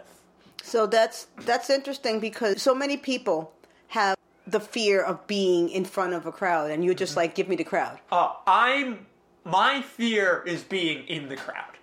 [0.62, 3.52] So that's that's interesting because so many people
[3.88, 7.48] have the fear of being in front of a crowd, and you're just like, give
[7.48, 7.98] me the crowd.
[8.10, 9.06] uh, i'm
[9.44, 11.74] my fear is being in the crowd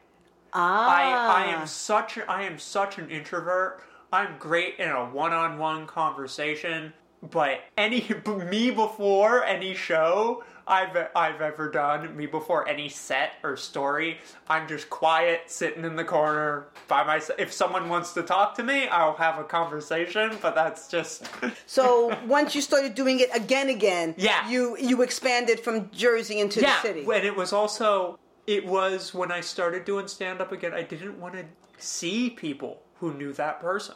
[0.52, 3.84] Ah, I, I am such a, I am such an introvert.
[4.12, 6.94] I'm great in a one-on-one conversation,
[7.32, 8.10] but any
[8.50, 14.68] me before any show I've I've ever done, me before any set or story, I'm
[14.68, 17.40] just quiet, sitting in the corner by myself.
[17.40, 21.28] If someone wants to talk to me, I'll have a conversation, but that's just
[21.66, 24.48] So once you started doing it again, again, Yeah.
[24.48, 26.76] you you expanded from Jersey into yeah.
[26.76, 27.02] the city.
[27.02, 31.20] And it was also it was when I started doing stand up again, I didn't
[31.20, 31.46] want to
[31.80, 33.96] see people who knew that person.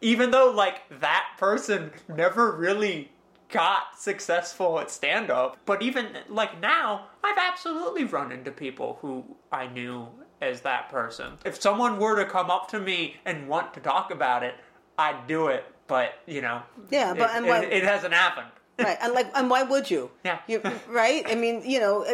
[0.00, 3.10] Even though like that person never really
[3.48, 9.24] got successful at stand up, but even like now, I've absolutely run into people who
[9.52, 10.08] I knew
[10.42, 11.32] as that person.
[11.44, 14.54] If someone were to come up to me and want to talk about it,
[14.98, 18.48] I'd do it, but you know, Yeah, but- it, and it- it hasn't happened.
[18.78, 20.40] right and like and why would you Yeah.
[20.46, 22.04] you right i mean you know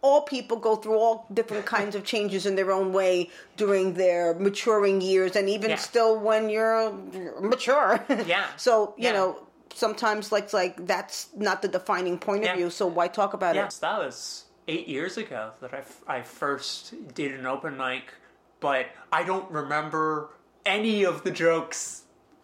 [0.00, 4.34] all people go through all different kinds of changes in their own way during their
[4.34, 5.76] maturing years and even Yeah.
[5.76, 6.92] still when you're
[7.40, 8.46] mature Yeah.
[8.56, 9.12] so you Yeah.
[9.12, 12.52] know sometimes like like that's not the defining point Yeah.
[12.54, 15.78] of you so why talk about it Yes, that was eight years ago that I,
[15.78, 18.12] f- I first did an open mic,
[18.60, 20.30] but I don't remember
[20.66, 22.02] any of the jokes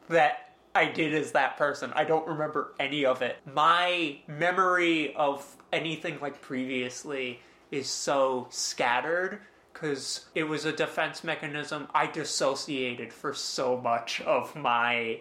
[0.08, 0.43] that
[0.74, 1.92] I did as that person.
[1.94, 3.36] I don't remember any of it.
[3.52, 9.40] My memory of anything like previously is so scattered
[9.72, 11.88] because it was a defense mechanism.
[11.94, 15.20] I dissociated for so much of my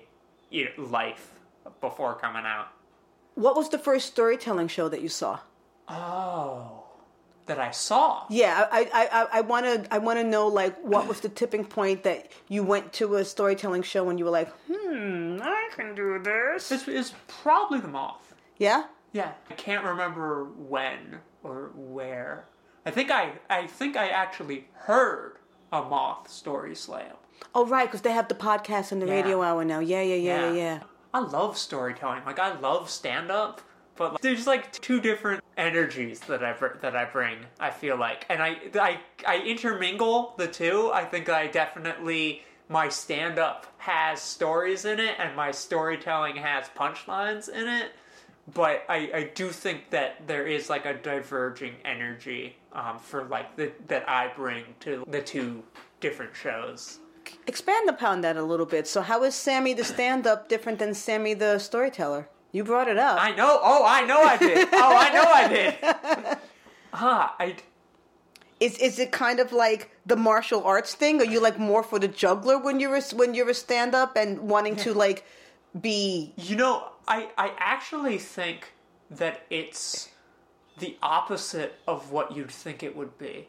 [0.50, 1.32] you know, life
[1.82, 2.68] before coming out.
[3.36, 5.40] what was the first storytelling show that you saw
[5.88, 6.83] Oh,
[7.46, 8.26] that I saw.
[8.30, 11.66] Yeah, I I I want to I want to know like what was the tipping
[11.66, 15.96] point that you went to a storytelling show and you were like, hmm, I can
[15.96, 16.70] do this.
[16.70, 18.34] This is probably the moth.
[18.58, 18.86] Yeah.
[19.12, 22.46] Yeah, I can't remember when or where.
[22.86, 25.38] I think I I think I actually heard
[25.72, 27.16] a moth story slam.
[27.54, 29.14] Oh right, because they have the podcast and the Yeah.
[29.16, 29.80] radio hour now.
[29.80, 30.80] Yeah, yeah, yeah, yeah, yeah.
[31.14, 32.24] I love storytelling.
[32.26, 33.62] Like I love stand up,
[33.96, 37.38] but like, there's like two different energies that I br- that I bring.
[37.60, 40.92] I feel like, and I I I intermingle the two.
[40.94, 46.66] I think I definitely my stand up has stories in it, and my storytelling has
[46.78, 47.92] punchlines in it.
[48.54, 53.56] But I, I do think that there is like a diverging energy um, for like
[53.56, 55.64] the, that I bring to the two
[56.02, 57.00] different shows.
[57.48, 58.86] Expand upon that a little bit.
[58.86, 62.28] So how is Sammy the stand-up different than Sammy the storyteller?
[62.54, 63.20] You brought it up.
[63.20, 63.60] I know.
[63.62, 64.70] Oh, I know I did.
[64.72, 65.48] Oh, I know I
[66.28, 66.38] did.
[66.94, 67.56] Ah, I.
[68.60, 71.20] Is is it kind of like the martial arts thing?
[71.20, 74.40] Are you like more for the juggler when you're a, when you're a stand-up and
[74.42, 75.26] wanting to like
[75.82, 78.72] be You know, I I actually think
[79.10, 80.10] that it's
[80.78, 83.48] the opposite of what you'd think it would be,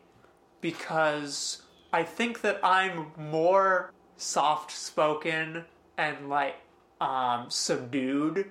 [0.63, 5.65] because I think that I'm more soft-spoken
[5.99, 6.57] and like
[7.01, 8.47] um subdued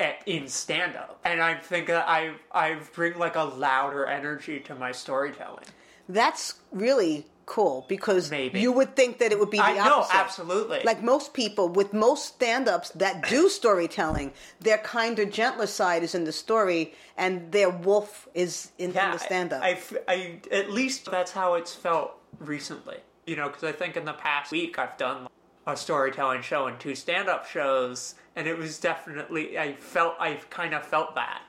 [0.00, 4.74] at, in stand-up, and I think that I I bring like a louder energy to
[4.74, 5.64] my storytelling.
[6.08, 8.60] That's really cool because Maybe.
[8.60, 10.14] you would think that it would be the I know, opposite.
[10.16, 10.80] absolutely.
[10.84, 16.24] Like most people, with most stand-ups that do storytelling, their kinder, gentler side is in
[16.24, 19.62] the story, and their wolf is in, in the stand-up.
[19.62, 19.78] I,
[20.08, 22.98] I I- at least that's how it's felt recently.
[23.26, 25.28] You know, because I think in the past week I've done
[25.66, 30.72] a storytelling show and two stand-up shows, and it was definitely I felt I kind
[30.74, 31.42] of felt that.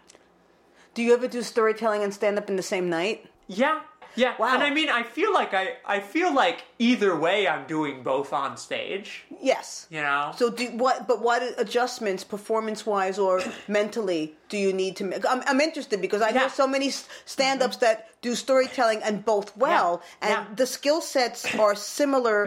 [0.93, 3.25] do you ever do storytelling and stand-up in the same night?
[3.47, 3.81] Yeah,
[4.15, 4.33] yeah.
[4.37, 4.53] Wow.
[4.55, 8.33] And I mean, I feel like I I feel like either way I'm doing both
[8.33, 9.09] on stage.
[9.51, 9.87] Yes.
[9.89, 10.33] You know.
[10.37, 11.07] So do what?
[11.07, 13.41] But what adjustments, performance-wise or
[13.79, 15.23] mentally, do you need to make?
[15.33, 16.89] I'm, I'm interested because I know so many
[17.25, 20.27] stand-ups that do storytelling and both well, Yeah.
[20.27, 20.43] and Yeah.
[20.43, 20.55] Mm-hmm.
[20.61, 22.39] the skill sets are similar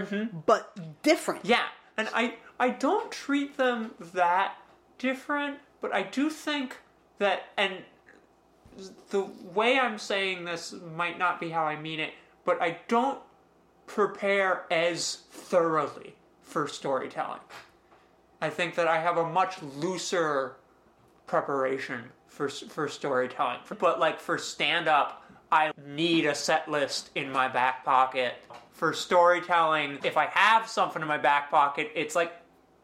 [0.46, 0.62] but
[1.02, 1.40] different.
[1.54, 1.64] Yeah,
[1.96, 4.56] and I I don't treat them that
[4.98, 6.78] different, but I do think
[7.18, 7.78] that and
[9.10, 12.12] the way I'm saying this might not be how I mean it,
[12.44, 13.20] but I don't
[13.86, 17.40] prepare as thoroughly for storytelling.
[18.40, 20.56] I think that I have a much looser
[21.26, 23.58] preparation for for storytelling.
[23.78, 28.34] But like for stand up, I need a set list in my back pocket.
[28.72, 32.32] For storytelling, if I have something in my back pocket, it's like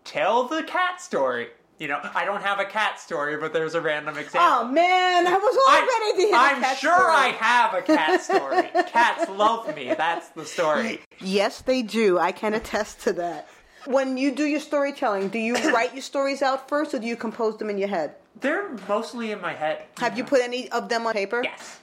[0.05, 1.49] tell the cat story.
[1.79, 4.41] You know, I don't have a cat story, but there's a random oh, example.
[4.43, 7.11] Oh man, I was all ready to hear I'm cat sure story.
[7.11, 8.69] I have a cat story.
[8.91, 9.95] Cats love me.
[9.95, 11.01] That's the story.
[11.21, 12.19] Yes, they do.
[12.19, 13.49] I can attest to that.
[13.87, 17.17] When you do your storytelling, do you write your stories out first, or do you
[17.17, 18.15] compose them in your head?
[18.39, 19.83] They're mostly in my head.
[19.99, 21.41] Have you put any of them on paper?
[21.43, 21.81] Yes.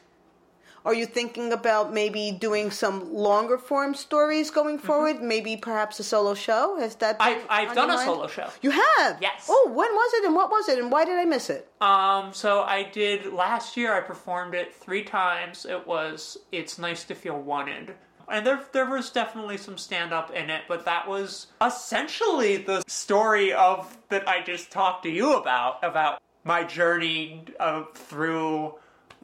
[0.87, 5.21] Are you thinking about maybe doing some longer form stories going forward?
[5.21, 6.77] Maybe perhaps a solo show?
[6.79, 7.19] Has that?
[7.19, 7.45] been Mm-hmm.
[7.49, 8.47] I've, I've done a solo show.
[8.61, 9.21] You have?
[9.21, 9.47] Yes.
[9.49, 11.69] Oh, when was it and what was it and why did I miss it?
[11.81, 13.93] Um, so I did last year.
[13.95, 15.65] I performed it three times.
[15.65, 17.93] It was "It's Nice to Feel Wanted,"
[18.29, 22.81] and there there was definitely some stand up in it, but that was essentially the
[22.87, 28.75] story of that I just talked to you about about my journey uh, through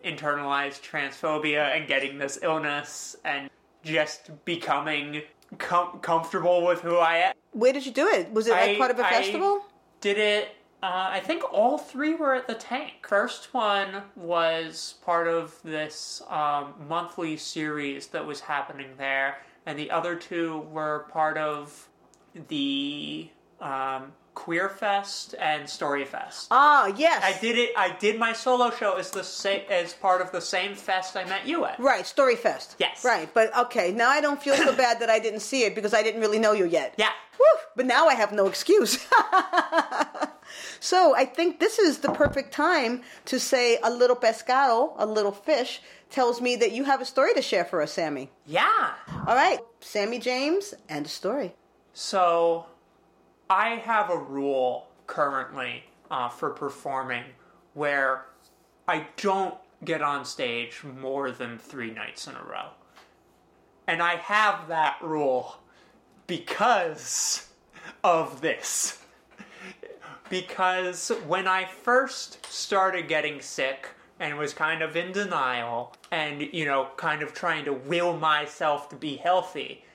[0.04, 3.49] internalized transphobia and getting this illness and
[3.84, 5.22] just becoming
[5.58, 7.34] com- comfortable with who I am.
[7.51, 8.32] Where did you do it?
[8.32, 9.66] Was it like I- part of a I festival?
[10.01, 10.56] Did it?
[10.82, 13.08] Uh, I think all three were at the tank.
[13.08, 19.89] First one was part of this um, monthly series that was happening there, and the
[19.89, 21.88] other two were part of
[22.49, 23.30] the
[23.62, 26.48] um, Queer Fest and Story Fest.
[26.52, 27.24] Ah, yes.
[27.24, 27.72] I did it.
[27.78, 31.24] I did my solo show as the same as part of the same fest I
[31.26, 31.80] met you at.
[31.80, 32.76] Right, Story Fest.
[32.80, 33.06] Yes.
[33.06, 35.94] Right, but okay, now I don't feel so bad that I didn't see it because
[35.94, 36.96] I didn't really know you yet.
[36.98, 37.12] Yeah.
[37.40, 38.94] Woo, but now I have no excuse.
[40.80, 45.32] so I think this is the perfect time to say a little pescado, a little
[45.32, 48.30] fish, tells me that you have a story to share for us, Sammy.
[48.46, 48.94] Yeah.
[49.28, 51.56] All right, Sammy James and a story.
[51.94, 52.66] So,
[53.54, 57.24] I have a rule currently uh, for performing
[57.76, 58.26] where
[58.88, 59.54] I don't
[59.86, 62.70] get on stage more than three nights in a row.
[63.86, 65.58] And I have that rule
[66.26, 67.47] because
[68.04, 69.04] of this.
[70.32, 73.89] Because when I first started getting sick
[74.20, 78.89] and was kind of in denial and, you know, kind of trying to will myself
[78.89, 79.86] to be healthy,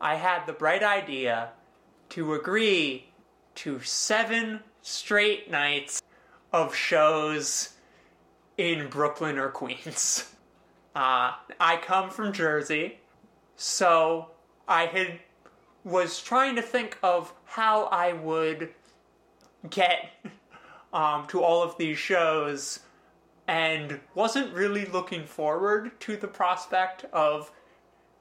[0.00, 1.50] I had the bright idea
[2.10, 3.06] to agree
[3.56, 6.00] to seven straight nights
[6.52, 7.70] of shows
[8.56, 10.30] in Brooklyn or Queens.
[10.96, 13.00] Uh, I come from Jersey,
[13.54, 14.30] so
[14.66, 15.20] I had
[15.84, 18.70] was trying to think of how I would
[19.68, 20.10] get
[20.94, 22.80] um, to all of these shows
[23.46, 27.52] and wasn't really looking forward to the prospect of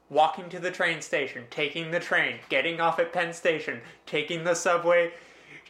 [0.10, 4.56] walking to the train station, taking the train, getting off at Penn Station, taking the
[4.56, 5.14] subway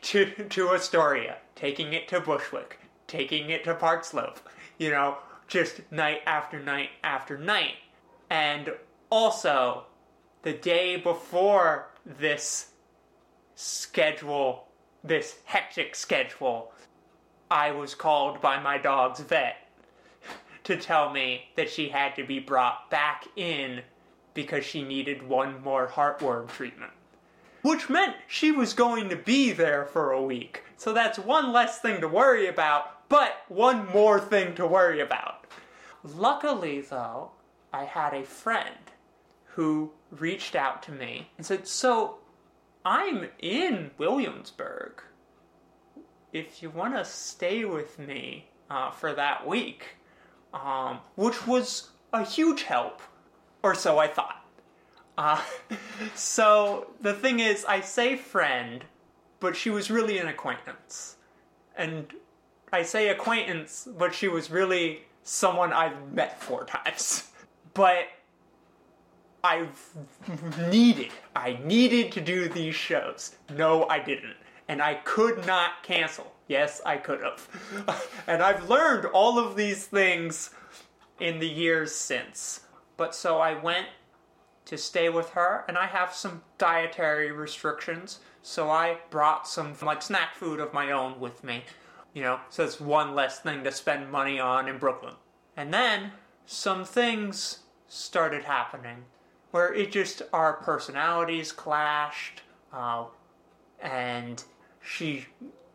[0.02, 4.40] to to Astoria, taking it to Bushwick, taking it to Park Slope.
[4.78, 5.18] You know,
[5.48, 7.76] just night after night after night.
[8.30, 8.72] And
[9.10, 9.86] also,
[10.42, 12.72] the day before this
[13.56, 14.68] schedule,
[15.04, 16.74] this hectic schedule,
[17.50, 19.58] I was called by my dog's vet
[20.64, 23.82] to tell me that she had to be brought back in
[24.36, 26.92] because she needed one more heartworm treatment.
[27.64, 30.62] Which meant she was going to be there for a week.
[30.78, 35.48] So that's one less thing to worry about, but one more thing to worry about.
[36.04, 37.32] Luckily, though,
[37.74, 38.76] I had a friend
[39.46, 42.20] who reached out to me and said, So,
[42.86, 45.02] I'm in Williamsburg.
[46.32, 49.96] If you want to stay with me uh, for that week,
[50.54, 53.02] um, which was a huge help,
[53.66, 54.45] or so I thought.
[55.18, 55.41] Uh,
[56.16, 58.86] so the thing is, I say friend,
[59.39, 61.18] but she was really an acquaintance.
[61.76, 62.13] And
[62.72, 67.32] I say acquaintance, but she was really someone I've met four times.
[67.74, 68.05] But
[69.43, 69.78] I've
[70.70, 73.36] needed, I needed to do these shows.
[73.53, 74.38] No, I didn't.
[74.70, 76.32] And I could not cancel.
[76.47, 78.07] Yes, I could have.
[78.28, 80.51] and I've learned all of these things
[81.20, 82.61] in the years since.
[82.98, 83.88] But so I went
[84.66, 90.02] to stay with her, and I have some dietary restrictions, so I brought some like
[90.02, 91.64] snack food of my own with me.
[92.14, 95.16] You know, so it's one less thing to spend money on in Brooklyn.
[95.58, 96.14] And then
[96.46, 99.04] some things started happening
[99.52, 102.41] where it just our personalities clashed,
[102.74, 103.06] uh,
[103.82, 104.43] and
[104.82, 105.26] she,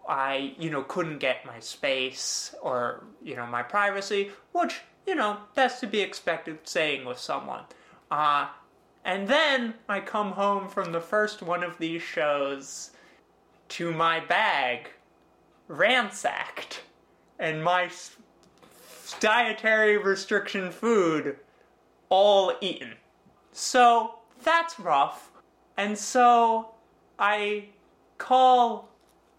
[0.08, 5.38] I, you know, couldn't get my space or you know my privacy, which you know
[5.54, 7.64] that's to be expected saying with someone.
[8.10, 8.48] Uh,
[9.04, 12.90] and then I come home from the first one of these shows
[13.70, 14.90] to my bag
[15.68, 16.82] ransacked
[17.38, 17.88] and my
[19.20, 21.36] dietary restriction food
[22.08, 22.94] all eaten.
[23.52, 25.30] So that's rough.
[25.76, 26.70] And so
[27.18, 27.66] I
[28.18, 28.90] call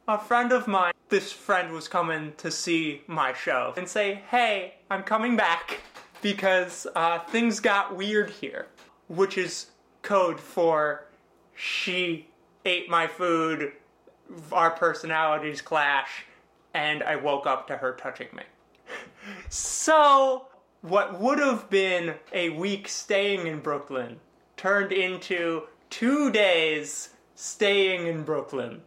[0.07, 0.93] a friend of mine.
[1.09, 5.79] This friend was coming to see my show and say, hey, I'm coming back
[6.21, 8.67] because uh, things got weird here,
[9.07, 9.67] which is
[10.01, 11.05] code for
[11.55, 12.27] she
[12.65, 13.71] ate my food,
[14.51, 16.25] our personalities clash,
[16.73, 18.43] and I woke up to her touching me.
[19.49, 20.47] so
[20.81, 24.19] what would have been a week staying in Brooklyn
[24.57, 28.81] turned into two days staying in Brooklyn.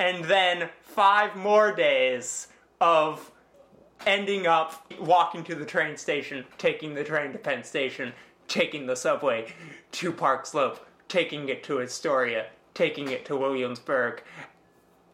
[0.00, 2.48] And then five more days
[2.80, 3.30] of
[4.04, 8.12] ending up walking to the train station, taking the train to Penn Station,
[8.48, 9.52] taking the subway
[9.92, 14.22] to Park Slope, taking it to Astoria, taking it to Williamsburg,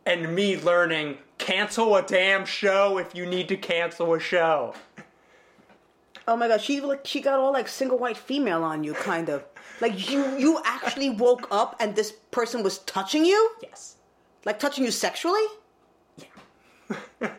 [0.07, 4.75] and me learning cancel a damn show if you need to cancel a show.
[6.27, 9.29] Oh my god, she like she got all like single white female on you, kind
[9.29, 9.45] of.
[9.81, 13.51] Like you you actually woke up and this person was touching you?
[13.63, 13.97] Yes.
[14.45, 15.43] Like touching you sexually?
[16.17, 16.27] Yeah.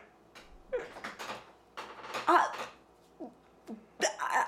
[2.28, 2.44] uh,
[4.02, 4.44] uh,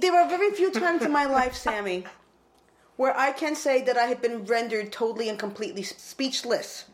[0.00, 2.04] there are very few times in my life, Sammy,
[2.96, 6.86] where I can say that I have been rendered totally and completely speechless.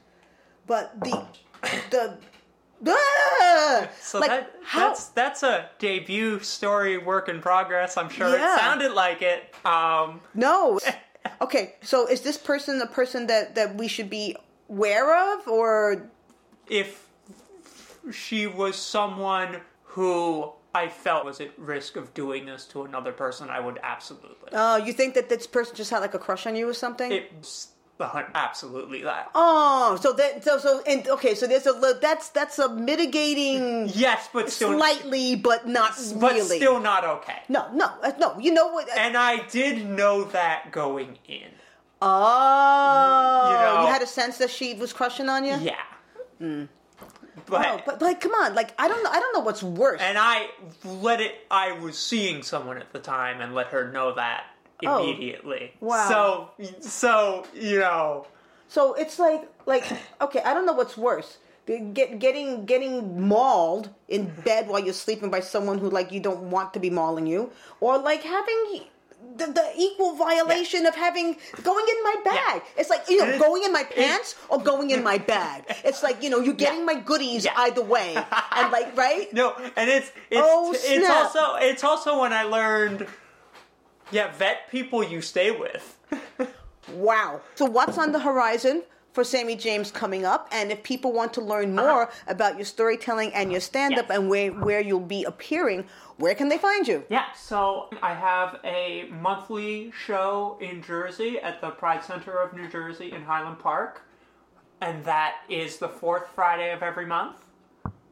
[0.67, 1.27] But the
[1.91, 2.19] the
[2.87, 3.89] Ah!
[4.01, 4.89] So like, that, how?
[4.89, 7.97] that's that's a debut story work in progress.
[7.97, 8.55] I'm sure Yeah.
[8.55, 9.55] it sounded like it.
[9.67, 10.81] Um, No.
[11.43, 14.37] okay, so is this person the person that that we should be
[14.71, 16.09] aware of, or
[16.69, 17.07] if
[18.11, 23.51] she was someone who I felt was at risk of doing this to another person,
[23.51, 24.51] I would absolutely.
[24.53, 27.11] Oh, you think that this person just had like a crush on you or something?
[27.11, 27.69] It's
[28.35, 29.31] absolutely that.
[29.35, 34.29] oh, so that so so and okay, so there's a that's that's a mitigating Yes,
[34.33, 36.57] but still, slightly, but not but really.
[36.57, 37.43] still not okay.
[37.49, 38.39] no, no, uh, no.
[38.39, 38.89] You know what?
[38.97, 41.51] And I did know that going in.
[42.01, 45.57] oh, You know- you had a sense that she was crushing on you.
[45.61, 46.65] Yeah.
[47.47, 50.01] But, Oh, but like, come on, like I don't know, I don't know what's worse.
[50.01, 50.49] and I
[50.85, 51.35] let it.
[51.51, 54.45] I was seeing someone at the time and let her know that
[54.85, 55.03] Oh.
[55.03, 55.73] immediately.
[55.81, 56.09] Wow.
[56.09, 56.51] So
[56.81, 58.27] so you know.
[58.69, 59.85] So it's like like
[60.21, 61.39] okay, I don't know what's worse.
[61.67, 66.51] Get, getting getting mauled in bed while you're sleeping by someone who like you don't
[66.51, 68.87] want to be mauling you, or like having
[69.37, 72.63] the, the equal violation of having going in my bag.
[72.77, 75.65] It's like you know going in my pants or going in my bag.
[75.85, 76.85] It's like you know you're getting Yeah.
[76.87, 77.55] my goodies Yeah.
[77.57, 79.33] either way, and like right.
[79.33, 83.07] No, and it's it's Oh, it's also it's also when I learned.
[84.13, 85.97] Yeah, vet people you stay with.
[86.93, 87.41] Wow.
[87.55, 90.49] So what's on the horizon for Sammy James coming up?
[90.51, 91.89] And if people want to learn uh-huh.
[91.89, 94.19] more about your storytelling and your stand-up Yes.
[94.19, 95.87] and where where you'll be appearing,
[96.21, 97.03] where can they find you?
[97.09, 102.69] Yeah, so I have a monthly show in Jersey at the Pride Center of New
[102.69, 104.03] Jersey in Highland Park,
[104.83, 107.37] and that is the fourth Friday of every month.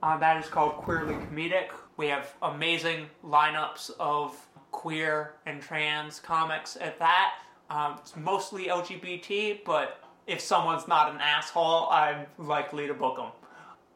[0.02, 1.68] Uh, that is called Queerly Comedic.
[1.96, 4.34] We have amazing lineups of
[4.70, 7.34] queer and trans comics at that.
[7.68, 13.32] Um, it's mostly LGBT, but if someone's not an asshole, I'm likely to book them.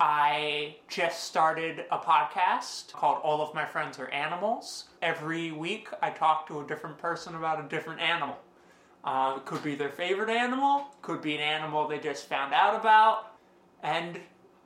[0.04, 4.88] I just started a podcast called All of My Friends Are Animals.
[5.00, 8.36] Every week, I talk to a different person about a different animal.
[9.04, 12.74] Uh, it could be their favorite animal, could be an animal they just found out
[12.74, 13.34] about,
[13.84, 14.18] and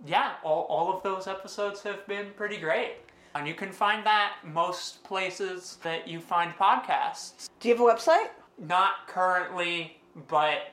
[0.06, 2.94] yeah, all, all of those episodes have been pretty great.
[3.34, 7.50] And you can find that most places that you find podcasts.
[7.60, 8.28] Do you have a website?
[8.58, 10.70] not currently, but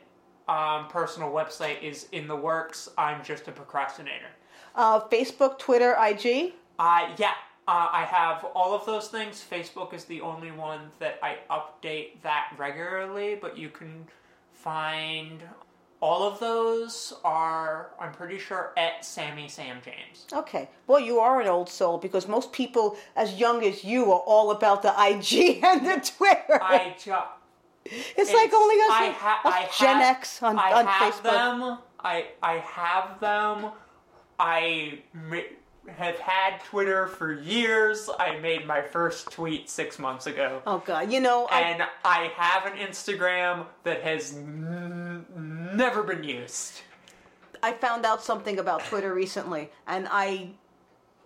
[0.48, 2.88] um, personal website is in the works.
[2.98, 4.28] I'm just a procrastinator.
[4.76, 6.54] Uh, Facebook, Twitter, IG.
[6.80, 7.34] Uh, yeah,
[7.68, 9.44] uh, I have all of those things.
[9.50, 14.06] Facebook is the only one that I update that regularly, but you can
[14.52, 15.44] find
[16.02, 20.26] all of those are, I'm pretty sure, at Sammy Sam James.
[20.34, 20.68] Okay.
[20.88, 24.52] Well, you are an old soul because most people as young as you are all
[24.52, 26.62] about the IG and the Twitter.
[26.62, 27.14] I ju-
[27.86, 31.14] it's, like only us, I ha- us I Gen have- X on, I on have
[31.14, 31.24] Facebook.
[31.24, 31.78] them.
[32.00, 33.72] I I have them.
[34.40, 35.38] I ma-
[35.88, 38.10] have had Twitter for years.
[38.20, 40.62] I made my first tweet six months ago.
[40.66, 45.26] Oh God, you know, I, and I have an Instagram that has n-
[45.76, 46.82] never been used.
[47.62, 50.50] I found out something about Twitter recently, and I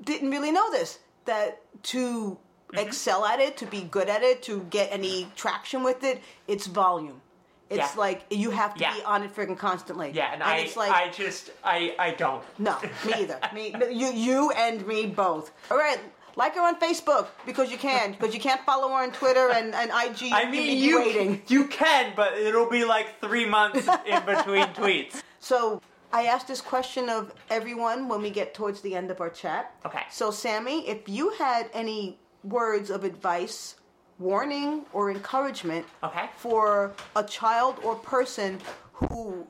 [0.03, 0.99] didn't really know this.
[1.26, 2.38] That to
[2.74, 2.86] Mm-hmm.
[2.86, 6.68] excel at it, to be good at it, to get any traction with it, it's
[6.68, 7.22] volume.
[7.70, 7.89] It's Yeah.
[7.99, 8.93] like you have to Yeah.
[8.95, 10.11] be on it freaking constantly.
[10.13, 12.43] Yeah, and, I it's like I just I I don't.
[12.59, 13.39] no, me either.
[13.53, 15.51] me, you, you and me both.
[15.70, 15.99] All right.
[16.38, 19.74] Like her on Facebook because you can, because you can't follow her on Twitter and,
[19.74, 20.32] and IG.
[20.32, 21.41] I mean, you waiting.
[21.47, 25.24] you can, but it'll be like three months in between tweets.
[25.39, 25.82] So
[26.13, 29.74] I asked this question of everyone when we get towards the end of our chat.
[29.84, 30.03] Okay.
[30.11, 33.76] So Sammy, if you had any words of advice,
[34.20, 36.30] warning, or encouragement Okay.
[36.38, 38.59] for a child or person
[38.93, 39.45] who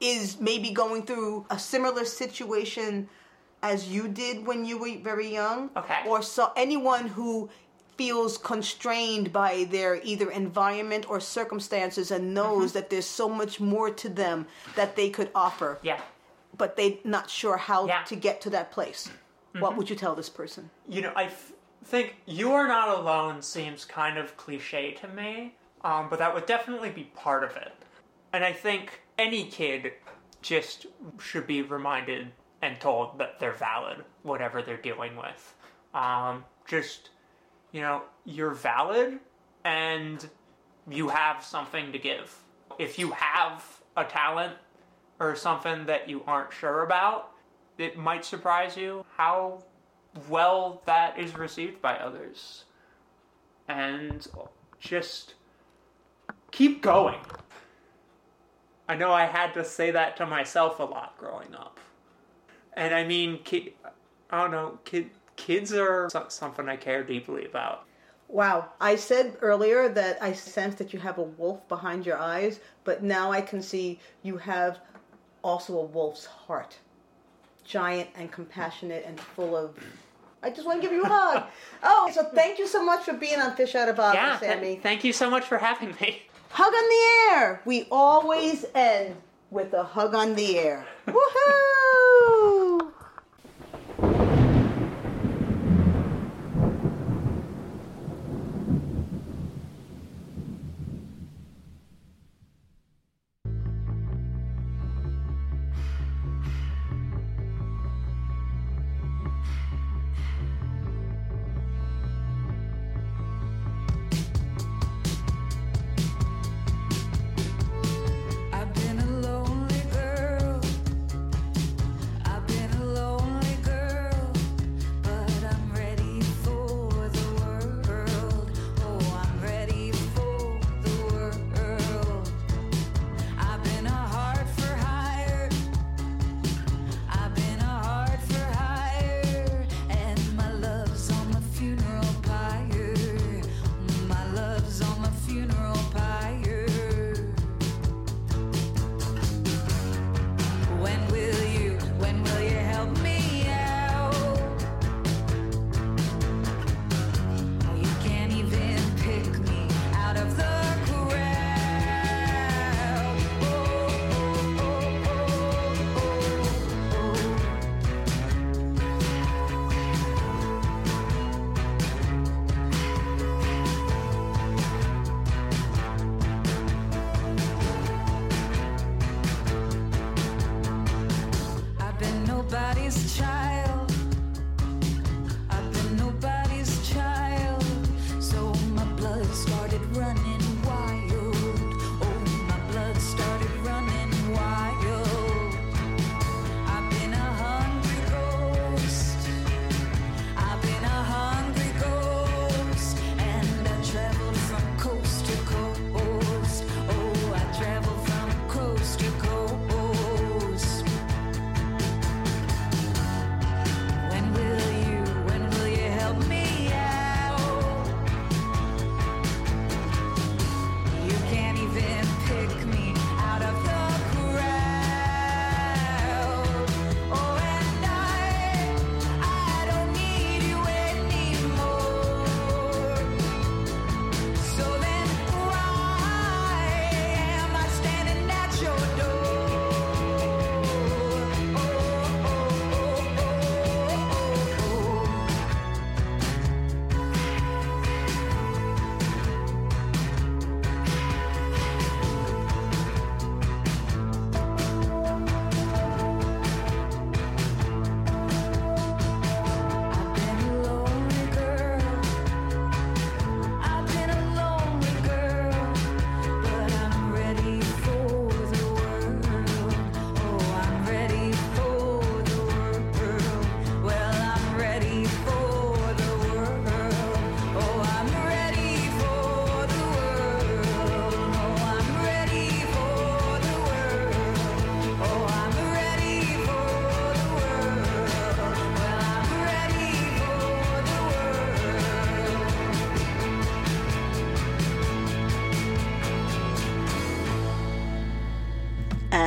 [0.00, 3.08] is maybe going through a similar situation
[3.62, 6.00] as you did when you were very young, Okay.
[6.06, 7.48] or so anyone who
[7.96, 12.78] feels constrained by their either environment or circumstances and knows Mm-hmm.
[12.78, 16.00] that there's so much more to them that they could offer Yeah.
[16.58, 18.02] but they're not sure how Yeah.
[18.04, 19.08] to get to that place
[19.60, 21.52] what would you tell this person You know, I f-
[21.84, 26.46] think "You Are Not Alone" seems kind of cliche to me, um, but that would
[26.46, 27.72] definitely be part of it.
[28.32, 29.92] And I think any kid
[30.42, 30.86] just
[31.20, 32.32] should be reminded
[32.62, 35.54] and told that they're valid, whatever they're dealing with.
[35.94, 37.10] Um, just,
[37.72, 39.20] you know, you're valid
[39.64, 40.28] and
[40.88, 42.36] you have something to give.
[42.78, 43.64] If you have
[43.96, 44.54] a talent
[45.20, 47.30] or something that you aren't sure about,
[47.78, 49.62] it might surprise you how
[50.28, 52.64] well that is received by others.
[53.68, 54.26] And
[54.78, 55.34] just
[56.50, 57.20] keep going.
[58.88, 61.80] I know I had to say that to myself a lot growing up.
[62.74, 63.74] And I mean, ki-
[64.30, 67.86] I don't know, kid, kids are so- something I care deeply about.
[68.28, 72.58] wow i said earlier that i sense that you have a wolf behind your eyes
[72.84, 74.78] but now i can see you have
[75.42, 76.78] also a wolf's heart
[77.64, 79.76] giant and compassionate and full of
[80.42, 81.44] I just want to give you a hug.
[81.82, 84.52] Oh, so thank you so much for being on Fish Out of Water, Yeah, th-
[84.52, 84.76] Sammy.
[84.76, 86.22] thank you so much for having me.
[86.50, 86.88] Hug on
[87.30, 87.62] the air.
[87.64, 89.16] We always end
[89.50, 90.86] with a hug on the air.
[91.06, 91.73] Woohoo!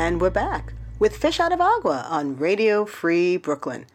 [0.07, 3.85] And we're back with Fish Out of Agua on Radio Free Brooklyn.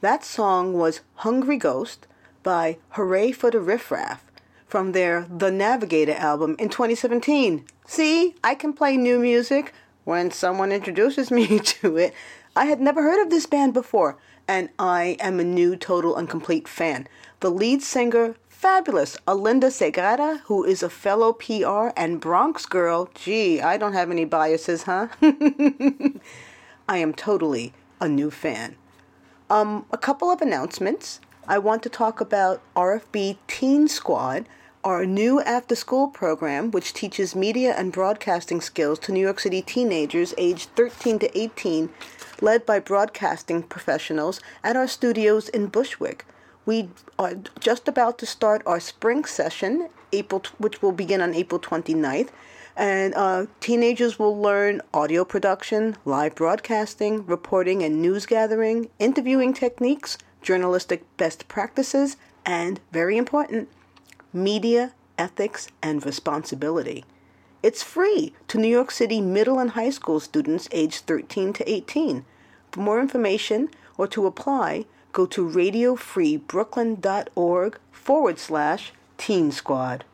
[0.00, 2.08] That song was Hungry Ghost
[2.42, 4.24] by Hurray for the Riff Raff
[4.66, 7.64] from their The Navigator album in 2017.
[7.86, 12.12] See, I can play new music when someone introduces me to it.
[12.56, 16.28] I had never heard of this band before, and I am a new total and
[16.28, 17.06] complete fan.
[17.38, 23.10] The lead singer fabulous Alynda Segarra, who is a fellow PR and Bronx girl.
[23.12, 25.08] Gee, I don't have any biases, huh?
[26.88, 28.76] I am totally a new fan.
[29.50, 31.20] Um, a couple of announcements.
[31.48, 34.46] I want to talk about RFB Teen Squad,
[34.84, 39.60] our new after school program, which teaches media and broadcasting skills to New York City
[39.60, 41.90] teenagers aged 13 to 18,
[42.40, 46.24] led by broadcasting professionals at our studios in Bushwick.
[46.64, 51.60] We are just about to start our spring session, April, which will begin on April
[51.60, 52.28] 29th.
[52.76, 60.16] And uh, teenagers will learn audio production, live broadcasting, reporting and news gathering, interviewing techniques,
[60.40, 63.68] journalistic best practices, and, very important,
[64.32, 67.04] media ethics and responsibility.
[67.62, 72.24] It's free to New York City middle and high school students aged 13 to 18.
[72.72, 80.04] For more information or to apply, go to radiofreebrooklyn.org forward slash teen squad.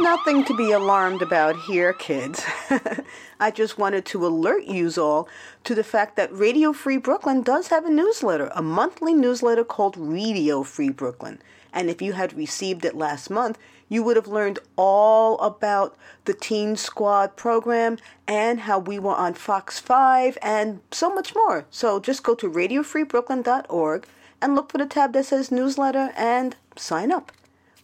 [0.00, 2.44] Nothing to be alarmed about here, kids.
[3.40, 5.28] I just wanted to alert you all
[5.64, 9.96] to the fact that Radio Free Brooklyn does have a newsletter, a monthly newsletter called
[9.96, 11.40] Radio Free Brooklyn.
[11.72, 13.58] And if you had received it last month,
[13.88, 19.34] you would have learned all about the Teen Squad program and how we were on
[19.34, 21.64] Fox 5 and so much more.
[21.70, 24.06] So just go to radiofreebrooklyn.org
[24.40, 27.32] and look for the tab that says newsletter and sign up.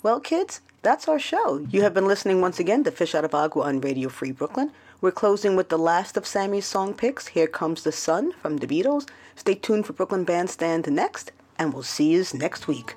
[0.02, 1.66] Well, kids, that's our show.
[1.70, 4.70] You have been listening once again to Fish Out of Agua on Radio Free Brooklyn.
[5.00, 8.66] We're closing with the last of Sammy's song picks, Here Comes the Sun from the
[8.66, 9.08] Beatles.
[9.34, 12.96] Stay tuned for Brooklyn Bandstand next, and we'll see you next week.